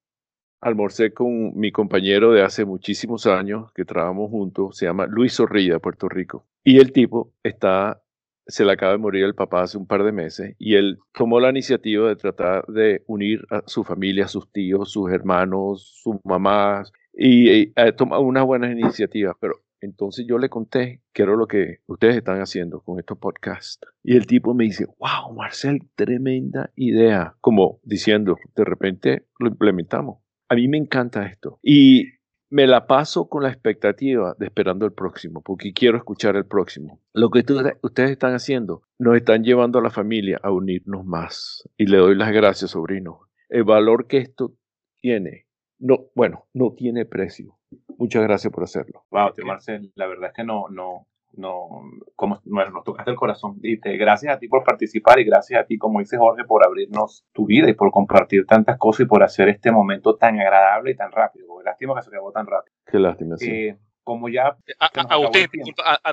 almorcé 0.60 1.14
con 1.14 1.56
mi 1.56 1.70
compañero 1.70 2.32
de 2.32 2.42
hace 2.42 2.64
muchísimos 2.64 3.26
años 3.26 3.72
que 3.72 3.84
trabajamos 3.84 4.30
juntos, 4.30 4.76
se 4.76 4.86
llama 4.86 5.06
Luis 5.06 5.34
Zorrilla, 5.34 5.78
Puerto 5.78 6.08
Rico. 6.08 6.44
Y 6.64 6.78
el 6.78 6.92
tipo 6.92 7.32
está, 7.44 8.02
se 8.46 8.64
le 8.64 8.72
acaba 8.72 8.92
de 8.92 8.98
morir 8.98 9.24
el 9.24 9.34
papá 9.34 9.62
hace 9.62 9.78
un 9.78 9.86
par 9.86 10.02
de 10.02 10.12
meses 10.12 10.56
y 10.58 10.74
él 10.74 10.98
tomó 11.12 11.38
la 11.38 11.50
iniciativa 11.50 12.08
de 12.08 12.16
tratar 12.16 12.66
de 12.66 13.04
unir 13.06 13.44
a 13.50 13.62
su 13.66 13.84
familia, 13.84 14.24
a 14.24 14.28
sus 14.28 14.50
tíos, 14.50 14.90
sus 14.90 15.10
hermanos, 15.10 16.00
sus 16.02 16.16
mamás 16.24 16.92
y, 17.12 17.72
ha 17.78 17.92
tomado 17.92 18.22
unas 18.22 18.44
buenas 18.44 18.72
iniciativas, 18.72 19.36
pero 19.40 19.60
entonces 19.82 20.24
yo 20.26 20.38
le 20.38 20.48
conté 20.48 21.02
qué 21.12 21.24
era 21.24 21.36
lo 21.36 21.46
que 21.46 21.80
ustedes 21.86 22.16
están 22.16 22.40
haciendo 22.40 22.80
con 22.80 22.98
estos 22.98 23.18
podcasts. 23.18 23.80
Y 24.02 24.16
el 24.16 24.26
tipo 24.26 24.54
me 24.54 24.64
dice, 24.64 24.86
wow, 24.98 25.34
Marcel, 25.34 25.80
tremenda 25.94 26.70
idea. 26.76 27.36
Como 27.40 27.80
diciendo, 27.82 28.38
de 28.56 28.64
repente 28.64 29.26
lo 29.38 29.48
implementamos 29.48 30.22
a 30.52 30.54
mí 30.54 30.68
me 30.68 30.76
encanta 30.76 31.24
esto. 31.24 31.58
Y 31.62 32.18
me 32.50 32.66
la 32.66 32.86
paso 32.86 33.30
con 33.30 33.42
la 33.42 33.48
expectativa 33.48 34.36
de 34.38 34.44
esperando 34.44 34.84
el 34.84 34.92
próximo, 34.92 35.40
porque 35.40 35.72
quiero 35.72 35.96
escuchar 35.96 36.36
el 36.36 36.44
próximo. 36.44 37.00
Lo 37.14 37.30
que 37.30 37.42
ustedes 37.80 38.10
están 38.10 38.34
haciendo, 38.34 38.82
nos 38.98 39.16
están 39.16 39.44
llevando 39.44 39.78
a 39.78 39.82
la 39.82 39.88
familia 39.88 40.38
a 40.42 40.50
unirnos 40.50 41.06
más. 41.06 41.66
Y 41.78 41.86
le 41.86 41.96
doy 41.96 42.14
las 42.16 42.32
gracias, 42.32 42.72
sobrino. 42.72 43.20
El 43.48 43.64
valor 43.64 44.06
que 44.06 44.18
esto 44.18 44.54
tiene, 45.00 45.46
no, 45.78 46.10
bueno, 46.14 46.44
no 46.52 46.74
tiene 46.76 47.06
precio. 47.06 47.56
Muchas 47.98 48.22
gracias 48.22 48.52
por 48.52 48.64
hacerlo. 48.64 49.04
Wow, 49.10 49.32
tío 49.32 49.44
Marcel, 49.44 49.92
la 49.94 50.06
verdad 50.06 50.30
es 50.30 50.34
que 50.34 50.44
no, 50.44 50.68
no, 50.68 51.06
no, 51.34 51.82
como, 52.16 52.40
nos 52.44 52.84
tocaste 52.84 53.10
el 53.10 53.16
corazón. 53.16 53.58
Y 53.62 53.80
te, 53.80 53.96
gracias 53.96 54.34
a 54.34 54.38
ti 54.38 54.48
por 54.48 54.64
participar 54.64 55.18
y 55.18 55.24
gracias 55.24 55.60
a 55.60 55.64
ti, 55.64 55.78
como 55.78 56.00
dice 56.00 56.18
Jorge, 56.18 56.44
por 56.44 56.64
abrirnos 56.66 57.24
tu 57.32 57.46
vida 57.46 57.68
y 57.68 57.74
por 57.74 57.90
compartir 57.90 58.46
tantas 58.46 58.78
cosas 58.78 59.06
y 59.06 59.08
por 59.08 59.22
hacer 59.22 59.48
este 59.48 59.70
momento 59.70 60.16
tan 60.16 60.38
agradable 60.38 60.92
y 60.92 60.96
tan 60.96 61.12
rápido. 61.12 61.46
lástima 61.62 61.94
que 61.94 62.02
se 62.02 62.10
acabó 62.10 62.32
tan 62.32 62.46
rápido. 62.46 62.76
Qué 62.86 62.98
lástima, 62.98 63.36
sí. 63.36 63.50
Eh, 63.50 63.78
como 64.04 64.28
ya... 64.28 64.56
Eh, 64.66 64.74
Agustín, 65.08 65.48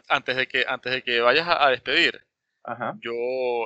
antes, 0.10 0.36
de 0.36 0.48
que, 0.48 0.63
antes 0.67 0.93
de 0.93 1.02
que 1.02 1.22
vayas 1.22 1.48
a, 1.50 1.69
despedir, 1.69 2.22
yo 3.02 3.13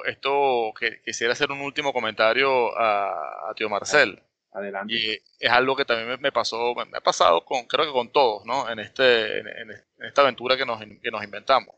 esto 0.06 0.72
que, 0.80 1.02
quisiera 1.04 1.34
hacer 1.34 1.52
un 1.52 1.60
último 1.62 1.92
comentario 1.92 2.78
a, 2.78 3.50
a 3.50 3.54
Tío 3.56 3.70
Marcel. 3.70 4.22
Adelante. 4.54 4.94
Y 4.94 5.20
es 5.39 5.52
algo 5.52 5.76
que 5.76 5.86
también 5.86 6.20
me, 6.22 6.32
pasó, 6.32 6.76
me 6.76 6.98
ha 6.98 7.02
pasado 7.02 7.44
con, 7.44 7.66
creo 7.66 7.86
que 7.86 7.92
con 7.92 8.12
todos, 8.12 8.46
¿no? 8.46 8.70
En, 8.70 8.80
este, 8.80 9.39
en, 9.39 9.72
esta 10.00 10.22
aventura 10.22 10.56
que 10.56 10.66
nos, 10.66 10.80
que 10.80 11.12
nos 11.12 11.24
inventamos. 11.24 11.76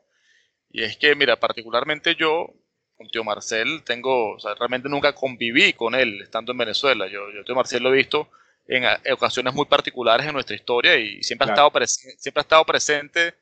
Y 0.70 0.84
es 0.84 0.98
que, 0.98 1.16
mira, 1.16 1.40
particularmente 1.40 2.16
yo, 2.16 2.54
con 2.98 3.08
tío 3.08 3.24
Marcel, 3.24 3.84
tengo, 3.86 4.34
o 4.36 4.40
sea, 4.40 4.56
realmente 4.56 4.90
nunca 4.90 5.14
conviví 5.14 5.74
con 5.74 5.96
él 5.96 6.22
estando 6.22 6.52
en 6.52 6.58
Venezuela. 6.58 7.08
Yo, 7.08 7.32
yo 7.32 7.46
tío 7.46 7.56
Marcel 7.56 7.82
lo 7.82 7.94
he 7.94 7.98
visto 7.98 8.30
en, 8.68 8.84
ocasiones 9.14 9.54
muy 9.54 9.66
particulares 9.66 10.28
en 10.28 10.34
nuestra 10.34 10.56
historia 10.56 10.98
y 10.98 11.24
siempre, 11.24 11.48
ha, 11.48 11.54
estado 11.54 11.72
siempre 11.86 12.42
ha 12.42 12.42
estado 12.42 12.66
presente 12.66 13.36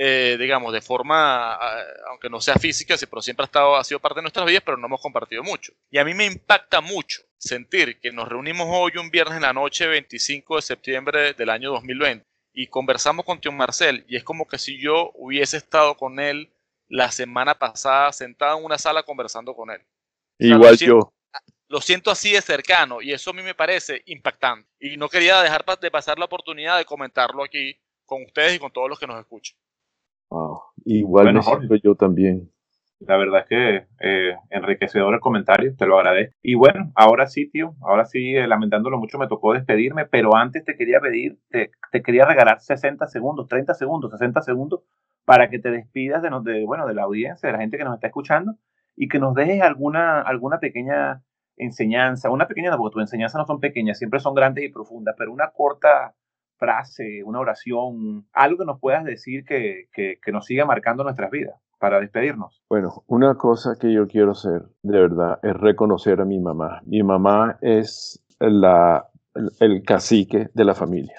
eh, 0.00 0.36
digamos, 0.38 0.72
de 0.72 0.80
forma, 0.80 1.54
aunque 2.08 2.30
no 2.30 2.40
sea 2.40 2.54
física, 2.54 2.94
pero 3.10 3.20
siempre 3.20 3.42
ha, 3.42 3.46
estado, 3.46 3.74
ha 3.74 3.82
sido 3.82 3.98
parte 3.98 4.20
de 4.20 4.22
nuestras 4.22 4.46
vidas, 4.46 4.62
pero 4.64 4.76
no 4.76 4.86
hemos 4.86 5.00
compartido 5.00 5.42
mucho. 5.42 5.72
Y 5.90 5.98
a 5.98 6.04
mí 6.04 6.14
me 6.14 6.24
impacta 6.24 6.80
mucho 6.80 7.22
sentir 7.36 7.98
que 7.98 8.12
nos 8.12 8.28
reunimos 8.28 8.68
hoy 8.70 8.92
un 8.96 9.10
viernes 9.10 9.34
en 9.34 9.42
la 9.42 9.52
noche, 9.52 9.88
25 9.88 10.54
de 10.54 10.62
septiembre 10.62 11.34
del 11.34 11.50
año 11.50 11.72
2020, 11.72 12.24
y 12.52 12.68
conversamos 12.68 13.24
con 13.24 13.40
Tío 13.40 13.50
Marcel, 13.50 14.04
y 14.06 14.14
es 14.14 14.22
como 14.22 14.46
que 14.46 14.58
si 14.58 14.80
yo 14.80 15.10
hubiese 15.14 15.56
estado 15.56 15.96
con 15.96 16.20
él 16.20 16.48
la 16.86 17.10
semana 17.10 17.58
pasada, 17.58 18.12
sentado 18.12 18.56
en 18.56 18.66
una 18.66 18.78
sala 18.78 19.02
conversando 19.02 19.52
con 19.52 19.72
él. 19.72 19.80
Igual 20.38 20.76
yo. 20.76 21.12
Lo 21.66 21.80
siento 21.80 22.12
así 22.12 22.30
de 22.30 22.40
cercano, 22.40 23.02
y 23.02 23.12
eso 23.12 23.30
a 23.30 23.34
mí 23.34 23.42
me 23.42 23.56
parece 23.56 24.02
impactante. 24.06 24.68
Y 24.78 24.96
no 24.96 25.08
quería 25.08 25.42
dejar 25.42 25.64
de 25.80 25.90
pasar 25.90 26.20
la 26.20 26.26
oportunidad 26.26 26.78
de 26.78 26.84
comentarlo 26.84 27.42
aquí 27.42 27.76
con 28.06 28.22
ustedes 28.22 28.54
y 28.54 28.58
con 28.60 28.70
todos 28.70 28.88
los 28.88 29.00
que 29.00 29.08
nos 29.08 29.18
escuchan. 29.18 29.58
Igual 30.84 31.34
me 31.34 31.42
siento 31.42 31.74
yo 31.76 31.94
también. 31.94 32.50
La 33.00 33.16
verdad 33.16 33.42
es 33.42 33.46
que 33.46 33.86
eh, 34.00 34.36
enriquecedor 34.50 35.14
el 35.14 35.20
comentario, 35.20 35.74
te 35.76 35.86
lo 35.86 35.98
agradezco. 35.98 36.34
Y 36.42 36.56
bueno, 36.56 36.90
ahora 36.96 37.28
sí, 37.28 37.48
tío, 37.48 37.74
ahora 37.80 38.04
sí, 38.06 38.34
eh, 38.34 38.48
lamentándolo 38.48 38.98
mucho, 38.98 39.18
me 39.18 39.28
tocó 39.28 39.52
despedirme, 39.52 40.06
pero 40.06 40.34
antes 40.34 40.64
te 40.64 40.76
quería 40.76 40.98
pedir, 41.00 41.38
te, 41.48 41.70
quería 42.02 42.24
regalar 42.24 42.60
60 42.60 43.06
segundos, 43.06 43.46
30 43.46 43.74
segundos, 43.74 44.10
60 44.10 44.42
segundos 44.42 44.80
para 45.24 45.48
que 45.48 45.60
te 45.60 45.70
despidas 45.70 46.22
de, 46.22 46.30
de, 46.42 46.64
bueno, 46.64 46.86
de 46.86 46.94
la 46.94 47.04
audiencia, 47.04 47.46
de 47.46 47.52
la 47.52 47.60
gente 47.60 47.78
que 47.78 47.84
nos 47.84 47.94
está 47.94 48.08
escuchando 48.08 48.56
y 48.96 49.06
que 49.06 49.20
nos 49.20 49.32
dejes 49.34 49.62
alguna, 49.62 50.20
alguna 50.20 50.58
pequeña 50.58 51.22
enseñanza, 51.56 52.30
una 52.30 52.48
pequeña, 52.48 52.76
porque 52.76 52.94
tus 52.94 53.02
enseñanzas 53.02 53.38
no 53.38 53.46
son 53.46 53.60
pequeñas, 53.60 53.98
siempre 53.98 54.18
son 54.18 54.34
grandes 54.34 54.64
y 54.64 54.70
profundas, 54.70 55.14
pero 55.16 55.32
una 55.32 55.50
corta 55.50 56.14
frase, 56.58 57.22
una 57.24 57.40
oración, 57.40 58.26
algo 58.32 58.58
que 58.58 58.64
nos 58.64 58.80
puedas 58.80 59.04
decir 59.04 59.44
que, 59.44 59.86
que, 59.92 60.32
nos 60.32 60.44
siga 60.44 60.66
marcando 60.66 61.04
nuestras 61.04 61.30
vidas 61.30 61.54
para 61.78 62.00
despedirnos. 62.00 62.62
Bueno, 62.68 63.04
una 63.06 63.36
cosa 63.36 63.76
que 63.80 63.92
yo 63.92 64.06
quiero 64.06 64.32
hacer 64.32 64.62
de 64.82 65.00
verdad 65.00 65.38
es 65.42 65.54
reconocer 65.54 66.20
a 66.20 66.24
mi 66.24 66.38
mamá. 66.38 66.82
Mi 66.84 67.02
mamá 67.02 67.58
es 67.62 68.22
la, 68.40 69.08
el 69.60 69.82
cacique 69.84 70.48
de 70.52 70.64
la 70.64 70.74
familia. 70.74 71.16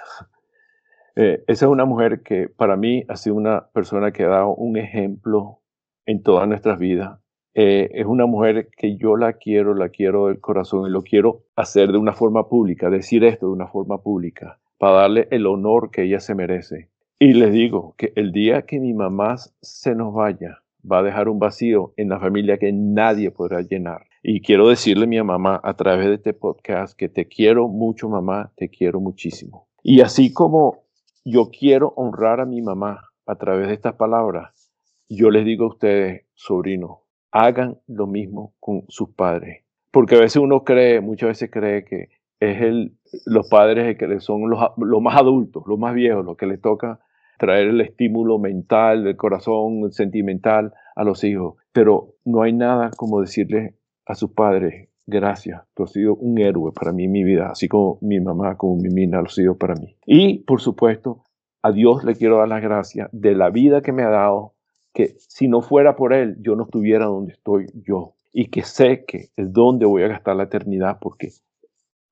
Eh, 1.15 1.43
esa 1.47 1.65
es 1.65 1.71
una 1.71 1.85
mujer 1.85 2.21
que 2.21 2.49
para 2.49 2.75
mí 2.75 3.03
ha 3.07 3.15
sido 3.15 3.35
una 3.35 3.67
persona 3.73 4.11
que 4.11 4.23
ha 4.23 4.29
dado 4.29 4.53
un 4.53 4.77
ejemplo 4.77 5.61
en 6.05 6.21
todas 6.21 6.47
nuestras 6.47 6.77
vidas. 6.77 7.19
Eh, 7.55 7.89
es 7.93 8.05
una 8.05 8.25
mujer 8.25 8.69
que 8.77 8.95
yo 8.97 9.17
la 9.17 9.33
quiero, 9.33 9.73
la 9.73 9.89
quiero 9.89 10.27
del 10.27 10.39
corazón 10.39 10.87
y 10.87 10.91
lo 10.91 11.01
quiero 11.01 11.45
hacer 11.55 11.91
de 11.91 11.97
una 11.97 12.13
forma 12.13 12.47
pública, 12.47 12.89
decir 12.89 13.23
esto 13.23 13.47
de 13.47 13.53
una 13.53 13.67
forma 13.67 14.01
pública 14.01 14.59
para 14.79 15.01
darle 15.01 15.27
el 15.29 15.45
honor 15.45 15.91
que 15.91 16.03
ella 16.03 16.19
se 16.19 16.33
merece. 16.33 16.89
Y 17.19 17.33
les 17.33 17.51
digo 17.51 17.93
que 17.97 18.13
el 18.15 18.31
día 18.31 18.63
que 18.63 18.79
mi 18.79 18.93
mamá 18.93 19.35
se 19.61 19.93
nos 19.93 20.13
vaya, 20.13 20.63
va 20.89 20.99
a 20.99 21.03
dejar 21.03 21.27
un 21.27 21.37
vacío 21.37 21.93
en 21.97 22.09
la 22.09 22.19
familia 22.19 22.57
que 22.57 22.71
nadie 22.71 23.29
podrá 23.29 23.61
llenar. 23.61 24.07
Y 24.23 24.41
quiero 24.41 24.69
decirle 24.69 25.03
a 25.03 25.07
mi 25.07 25.21
mamá 25.21 25.59
a 25.63 25.73
través 25.75 26.07
de 26.07 26.15
este 26.15 26.33
podcast 26.33 26.97
que 26.97 27.09
te 27.09 27.27
quiero 27.27 27.67
mucho, 27.67 28.07
mamá, 28.07 28.53
te 28.55 28.69
quiero 28.69 29.01
muchísimo. 29.01 29.67
Y 29.83 29.99
así 29.99 30.31
como 30.31 30.85
yo 31.25 31.49
quiero 31.51 31.93
honrar 31.97 32.39
a 32.39 32.45
mi 32.45 32.61
mamá 32.61 33.09
a 33.25 33.35
través 33.35 33.67
de 33.67 33.73
estas 33.73 33.95
palabras, 33.95 34.71
yo 35.09 35.29
les 35.29 35.43
digo 35.43 35.65
a 35.65 35.69
ustedes, 35.69 36.25
sobrinos, 36.35 36.99
hagan 37.31 37.79
lo 37.87 38.07
mismo 38.07 38.53
con 38.61 38.85
sus 38.87 39.09
padres. 39.09 39.63
Porque 39.91 40.15
a 40.15 40.19
veces 40.19 40.37
uno 40.37 40.63
cree, 40.63 41.01
muchas 41.01 41.29
veces 41.29 41.49
cree 41.51 41.83
que 41.83 42.09
es 42.39 42.61
el, 42.61 42.93
los 43.25 43.49
padres 43.49 43.97
que 43.97 44.19
son 44.19 44.49
los, 44.49 44.59
los 44.77 45.01
más 45.01 45.17
adultos, 45.17 45.63
los 45.67 45.77
más 45.77 45.93
viejos, 45.93 46.25
los 46.25 46.37
que 46.37 46.45
les 46.45 46.61
toca 46.61 46.99
traer 47.37 47.69
el 47.69 47.81
estímulo 47.81 48.37
mental, 48.37 49.07
el 49.07 49.15
corazón 49.15 49.91
sentimental 49.91 50.73
a 50.95 51.03
los 51.03 51.23
hijos. 51.23 51.55
Pero 51.71 52.15
no 52.25 52.41
hay 52.41 52.53
nada 52.53 52.91
como 52.95 53.21
decirle 53.21 53.75
a 54.05 54.15
sus 54.15 54.31
padres, 54.31 54.89
gracias, 55.07 55.61
tú 55.73 55.83
has 55.83 55.91
sido 55.91 56.15
un 56.15 56.37
héroe 56.37 56.71
para 56.71 56.91
mí 56.91 57.05
en 57.05 57.11
mi 57.11 57.23
vida, 57.23 57.49
así 57.51 57.67
como 57.67 57.97
mi 58.01 58.19
mamá, 58.19 58.57
como 58.57 58.75
mi 58.75 58.89
mina 58.89 59.19
lo 59.19 59.27
ha 59.27 59.29
sido 59.29 59.57
para 59.57 59.75
mí. 59.75 59.95
Y, 60.05 60.39
por 60.39 60.61
supuesto, 60.61 61.23
a 61.61 61.71
Dios 61.71 62.03
le 62.03 62.15
quiero 62.15 62.37
dar 62.37 62.47
las 62.47 62.61
gracias 62.61 63.09
de 63.11 63.35
la 63.35 63.49
vida 63.49 63.81
que 63.81 63.91
me 63.91 64.03
ha 64.03 64.09
dado, 64.09 64.53
que 64.93 65.15
si 65.17 65.47
no 65.47 65.61
fuera 65.61 65.95
por 65.95 66.13
Él, 66.13 66.37
yo 66.41 66.55
no 66.55 66.63
estuviera 66.63 67.05
donde 67.05 67.33
estoy 67.33 67.67
yo. 67.73 68.15
Y 68.31 68.49
que 68.49 68.63
sé 68.63 69.05
que 69.05 69.29
es 69.35 69.53
donde 69.53 69.85
voy 69.85 70.03
a 70.03 70.07
gastar 70.07 70.35
la 70.35 70.43
eternidad 70.43 70.99
porque 71.01 71.29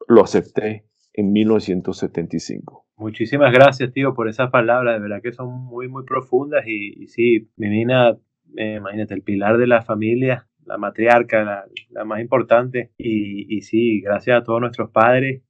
lo 0.07 0.23
acepté 0.23 0.85
en 1.13 1.31
1975. 1.31 2.85
Muchísimas 2.95 3.51
gracias, 3.51 3.91
tío, 3.91 4.13
por 4.13 4.27
esas 4.27 4.49
palabras. 4.49 4.95
De 4.95 5.01
verdad 5.01 5.21
que 5.21 5.31
son 5.31 5.49
muy, 5.49 5.87
muy 5.87 6.03
profundas. 6.03 6.65
Y, 6.67 7.07
sí, 7.07 7.49
mi 7.57 7.69
nina, 7.69 8.17
eh, 8.55 8.75
imagínate, 8.77 9.13
el 9.13 9.23
pilar 9.23 9.57
de 9.57 9.67
la 9.67 9.83
familia, 9.83 10.47
la 10.65 10.77
matriarca, 10.77 11.67
la, 11.89 12.05
más 12.05 12.21
importante. 12.21 12.91
Y, 12.97 13.55
y, 13.55 13.61
sí, 13.61 14.01
gracias 14.01 14.39
a 14.39 14.43
todos 14.43 14.61
nuestros 14.61 14.91
padres. 14.91 15.43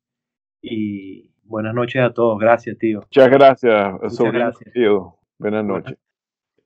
Y 0.62 1.32
buenas 1.44 1.74
noches 1.74 2.02
a 2.02 2.14
todos. 2.14 2.40
Gracias, 2.40 2.78
tío. 2.78 3.02
Muchas 3.02 3.30
gracias, 3.30 3.94
Muchas 3.94 4.34
gracias. 4.34 4.74
tío. 4.74 5.16
Buenas 5.38 5.64
noches. 5.64 5.98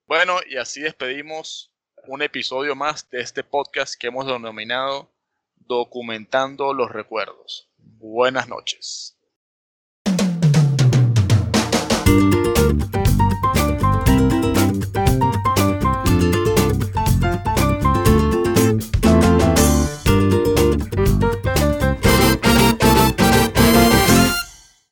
Bueno, 0.07 0.33
y 0.49 0.57
así 0.57 0.81
despedimos 0.81 1.73
un 2.07 2.21
episodio 2.21 2.75
más 2.75 3.09
de 3.09 3.21
este 3.21 3.43
podcast 3.43 3.99
que 3.99 4.07
hemos 4.07 4.25
denominado 4.25 5.11
Documentando 5.55 6.73
los 6.73 6.91
Recuerdos. 6.91 7.70
Buenas 7.81 8.47
noches. 8.47 9.15